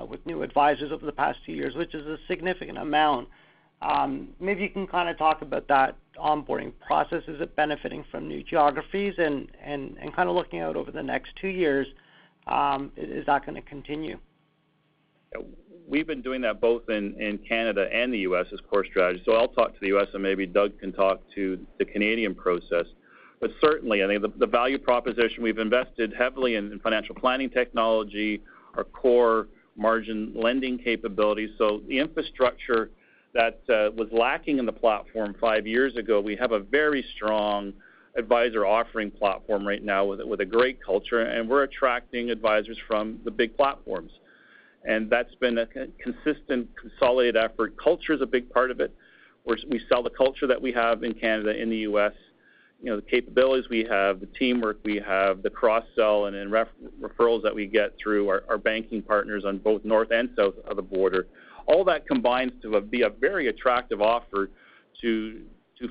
[0.09, 3.29] with new advisors over the past two years, which is a significant amount.
[3.81, 7.25] Um, maybe you can kind of talk about that onboarding process.
[7.27, 9.15] Is it benefiting from new geographies?
[9.19, 11.89] And and kind of looking out over the next two years,
[12.47, 14.19] um, is that gonna continue?
[15.89, 18.47] We've been doing that both in Canada and the U.S.
[18.53, 19.23] as core strategy.
[19.27, 22.87] So I'll talk to the U.S., and maybe Doug can talk to the Canadian process.
[23.41, 28.41] But certainly, I think the value proposition, we've invested heavily in financial planning technology,
[28.77, 31.51] our core margin lending capabilities.
[31.59, 32.91] So the infrastructure
[33.35, 37.73] that uh, was lacking in the platform five years ago, we have a very strong
[38.17, 43.31] advisor offering platform right now with a great culture, and we're attracting advisors from the
[43.31, 44.13] big platforms.
[44.85, 47.77] And that's been a consistent, consolidated effort.
[47.83, 48.95] Culture is a big part of it.
[49.45, 52.13] We sell the culture that we have in Canada, in the U.S.,
[52.81, 57.55] you know, the capabilities we have, the teamwork we have, the cross-sell and referrals that
[57.55, 61.29] we get through our banking partners on both north and south of the border.
[61.67, 64.51] All that combines to be a very attractive offer
[65.01, 65.43] to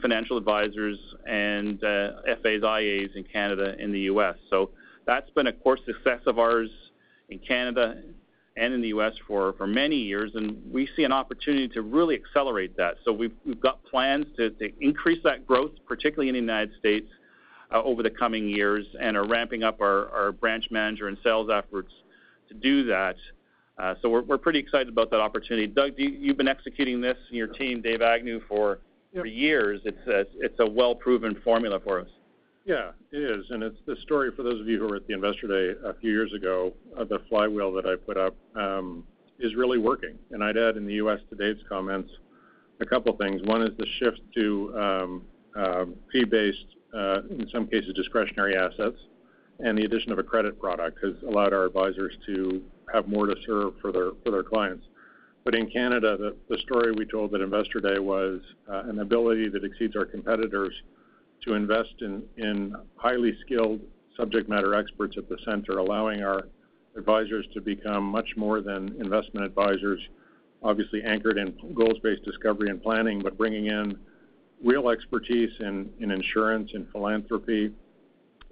[0.01, 4.35] financial advisors and uh, FAs, IAs in Canada and the U.S.
[4.49, 4.71] So
[5.05, 6.69] that's been a core success of ours
[7.29, 8.01] in Canada
[8.57, 9.13] and in the U.S.
[9.27, 12.95] for many years, and we see an opportunity to really accelerate that.
[13.05, 17.07] So we've got plans to increase that growth, particularly in the United States,
[17.71, 21.93] over the coming years, and are ramping up our branch manager and sales efforts
[22.49, 23.15] to do that.
[23.79, 25.67] Uh so we're pretty excited about that opportunity.
[25.67, 28.79] Doug, you've been executing this and your team, Dave Agnew, for
[29.13, 29.79] years.
[29.85, 32.07] It's a well-proven formula for us.
[32.65, 33.45] Yeah, it is.
[33.49, 35.93] And it's the story for those of you who were at the Investor Day a
[35.95, 39.03] few years ago, the flywheel that I put up, um,
[39.39, 40.17] is really working.
[40.31, 41.19] And I'd add in the U.S.
[41.29, 42.11] to Dave's comments,
[42.79, 43.41] a couple things.
[43.43, 45.23] One is the shift to um,
[45.55, 48.97] uh, fee-based, uh, in some cases, discretionary assets,
[49.59, 52.61] and the addition of a credit product has allowed our advisors to
[52.93, 54.85] have more to serve for their clients.
[55.43, 58.41] But in Canada, the story we told at Investor Day was
[58.71, 60.73] uh, an ability that exceeds our competitors
[61.45, 63.81] to invest in highly skilled
[64.17, 66.47] subject matter experts at the center, allowing our
[66.95, 69.99] advisors to become much more than investment advisors,
[70.61, 73.97] obviously anchored in goals-based discovery and planning, but bringing in
[74.63, 77.71] real expertise in insurance, in philanthropy,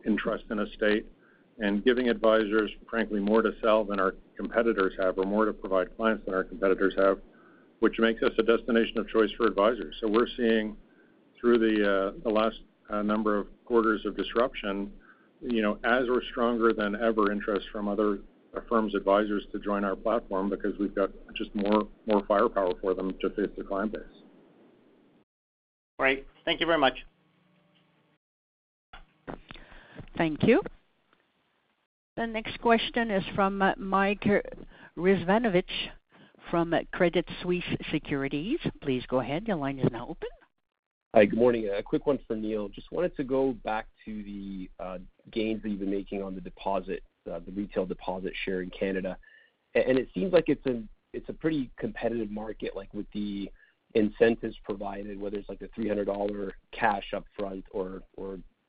[0.05, 1.05] in trust and estate,
[1.59, 5.95] and giving advisors, frankly, more to sell than our competitors have or more to provide
[5.97, 7.19] clients than our competitors have,
[7.79, 9.95] which makes us a destination of choice for advisors.
[9.99, 10.75] So we're seeing
[11.39, 12.61] through the uh, last
[13.03, 14.91] number of quarters of disruption,
[15.41, 18.19] you know, as we're stronger than ever interest from other
[18.67, 21.87] firms' advisors to join our platform because we've got just more
[22.27, 24.01] firepower for them to face the client base.
[25.97, 26.25] Great.
[26.45, 27.05] Thank you very much.
[30.17, 30.61] Thank you.
[32.17, 34.27] The next question is from Mike
[34.97, 35.69] Rizvanovic
[36.49, 38.59] from Credit Suisse Securities.
[38.81, 39.47] Please go ahead.
[39.47, 40.29] Your line is now open.
[41.15, 41.67] Hi, good morning.
[41.75, 42.69] A quick one for Neil.
[42.69, 44.99] Just wanted to go back to the uh,
[45.31, 49.17] gains that you've been making on the deposit, uh, the retail deposit share in Canada.
[49.73, 53.49] And it seems like it's a pretty competitive market, like with the
[53.95, 58.03] incentives provided, whether it's like the 300 dollar cash up front or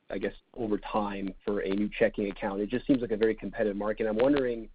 [0.08, 2.62] I guess over time for a new checking account.
[2.62, 4.06] It just seems like a very competitive market.
[4.06, 4.70] I'm wondering,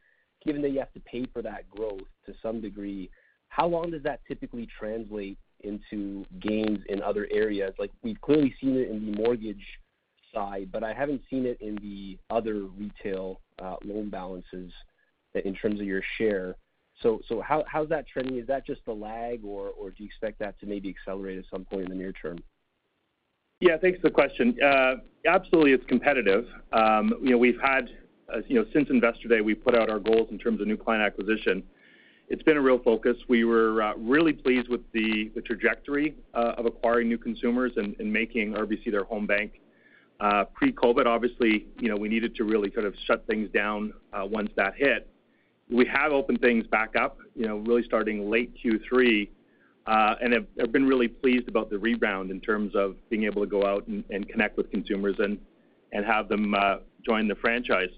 [0.45, 3.09] given that you have to pay for that growth to some degree,
[3.49, 7.73] how long does that typically translate into gains in other areas?
[7.77, 9.65] Like, we've clearly seen it in the mortgage
[10.33, 14.71] side, but I haven't seen it in the other retail uh, loan balances
[15.33, 16.55] in terms of your share.
[17.01, 18.37] So how's that trending?
[18.37, 21.65] Is that just a lag, or do you expect that to maybe accelerate at some
[21.65, 22.39] point in the near term?
[23.59, 24.57] Yeah, thanks for the question.
[24.63, 24.95] Uh,
[25.27, 26.45] absolutely, it's competitive.
[26.73, 27.89] Um, you know, we've had,
[28.33, 30.77] uh, you know, since Investor Day, we've put out our goals in terms of new
[30.77, 31.63] client acquisition.
[32.27, 33.17] It's been a real focus.
[33.27, 38.53] We were uh, really pleased with the trajectory uh, of acquiring new consumers and making
[38.53, 39.61] RBC their home bank.
[40.19, 44.49] Uh, Pre-COVID, obviously, you know, we needed to really kind of shut things down once
[44.55, 45.07] that hit.
[45.69, 49.29] We have opened things back up, you know, really starting late Q3,
[49.85, 53.65] and have been really pleased about the rebound in terms of being able to go
[53.65, 55.37] out and connect with consumers and
[56.05, 56.55] have them
[57.05, 57.89] join the franchise.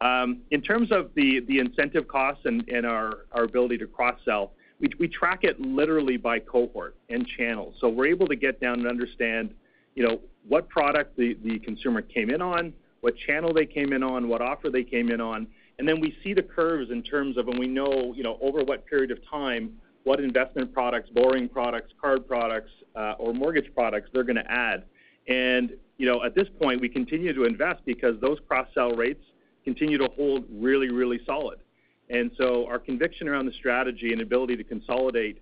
[0.00, 4.52] Um, in terms of the incentive costs and our ability to cross-sell,
[4.98, 7.72] we track it literally by cohort and channel.
[7.80, 9.54] So we're able to get down and understand,
[9.94, 14.28] you know, what product the consumer came in on, what channel they came in on,
[14.28, 15.46] what offer they came in on,
[15.78, 18.62] and then we see the curves in terms of, and we know, you know, over
[18.62, 19.72] what period of time,
[20.04, 24.84] what investment products, borrowing products, card products, uh, or mortgage products they're gonna add.
[25.28, 29.24] And you know, at this point, we continue to invest because those cross-sell rates
[29.64, 31.58] continue to hold really, really solid.
[32.10, 35.40] And so our conviction around the strategy and ability to consolidate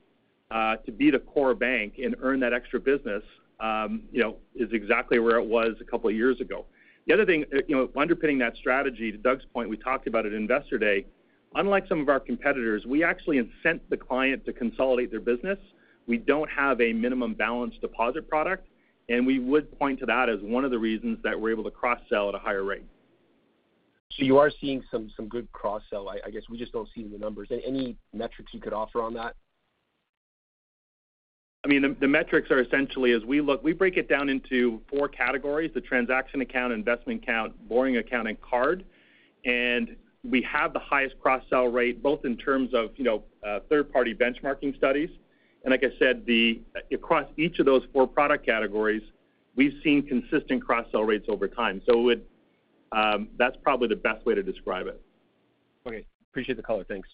[0.51, 3.23] uh, to be the core bank and earn that extra business,
[3.61, 6.67] um, you know, is exactly where it was a couple of years ago.
[7.07, 10.25] The other thing, uh, you know, underpinning that strategy, to Doug's point, we talked about
[10.25, 11.07] at Investor Day,
[11.55, 15.59] unlike some of our competitors, we actually incent the client to consolidate their business.
[16.07, 18.69] We don't have a minimum balance deposit product,
[19.09, 21.71] and we would point to that as one of the reasons that we're able to
[21.71, 22.85] cross-sell at a higher rate.
[24.17, 26.09] So you are seeing some good cross-sell.
[26.09, 27.49] I guess we just don't see the numbers.
[27.51, 29.35] Any metrics you could offer on that?
[31.65, 35.09] I mean, the metrics are essentially as we look, we break it down into four
[35.09, 38.85] categories, the transaction account, investment account, borrowing account, and card.
[39.45, 44.15] And we have the highest cross-sell rate, both in terms of, you know, uh, third-party
[44.15, 45.11] benchmarking studies.
[45.65, 46.61] And like I said, the
[46.93, 49.03] across each of those four product categories,
[49.55, 51.81] we've seen consistent cross-sell rates over time.
[52.93, 55.01] Um, that's probably the best way to describe it.
[55.87, 56.05] Okay.
[56.31, 56.85] Appreciate the color.
[56.85, 57.09] Thanks.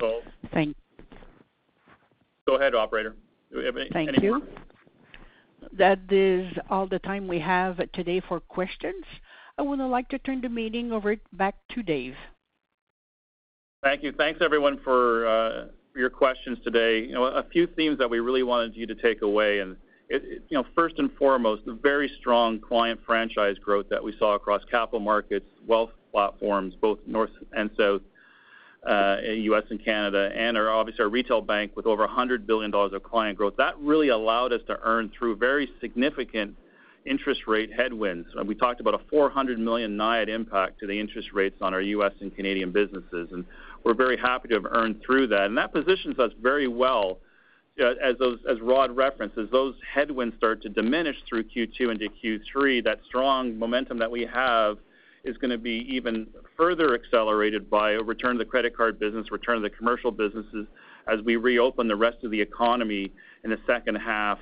[0.00, 0.22] So-
[0.52, 0.76] Thank-
[2.46, 3.16] Go ahead, operator.
[3.50, 4.04] Do we have any more?
[4.04, 4.42] Thank you.
[5.72, 9.04] That is all the time we have today for questions.
[9.58, 12.16] I would like to turn the meeting over back to Dave.
[13.82, 14.12] Thank you.
[14.12, 17.00] Thanks, everyone, for uh, your questions today.
[17.00, 19.76] You know, a few themes that we really wanted you to take away, and
[20.12, 24.62] you know, first and foremost, the very strong client franchise growth that we saw across
[24.70, 28.02] capital markets, wealth platforms, both north and south,
[28.86, 29.62] uh, U.S.
[29.70, 33.38] and Canada, and our, obviously our retail bank with over 100 billion dollars of client
[33.38, 33.54] growth.
[33.56, 36.56] That really allowed us to earn through very significant
[37.04, 38.28] interest rate headwinds.
[38.44, 42.12] We talked about a 400 million NIAT impact to the interest rates on our U.S.
[42.20, 43.44] and Canadian businesses, and
[43.84, 45.46] we're very happy to have earned through that.
[45.46, 47.18] And That positions us very well,
[47.80, 53.00] Uh, as Rod referenced, as those headwinds start to diminish through Q2 into Q3, that
[53.06, 54.76] strong momentum that we have
[55.24, 59.56] is gonna be even further accelerated by a return to the credit card business, return
[59.56, 60.66] to the commercial businesses
[61.06, 63.10] as we reopen the rest of the economy
[63.44, 64.38] in the second half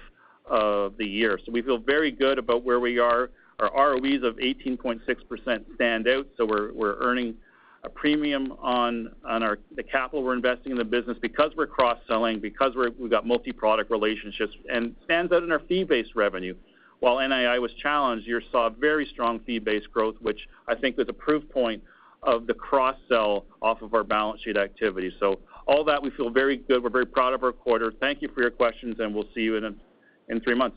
[0.46, 1.38] of the year.
[1.44, 3.30] So we feel very good about where we are.
[3.60, 7.36] Our ROEs of 18.6% stand out, so we're earning
[7.82, 9.10] a premium on
[9.74, 14.52] the capital we're investing in the business because we're cross-selling, because we've got multi-product relationships,
[14.70, 16.54] and stands out in our fee-based revenue.
[17.00, 21.14] While NII was challenged, you saw very strong fee-based growth, which I think was a
[21.14, 21.82] proof point
[22.22, 25.10] of the cross-sell off of our balance sheet activity.
[25.18, 26.82] So all that, we feel very good.
[26.82, 27.90] We're very proud of our quarter.
[27.98, 30.76] Thank you for your questions, and we'll see you in three months.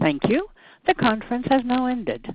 [0.00, 0.48] Thank you.
[0.88, 2.34] The conference has now ended.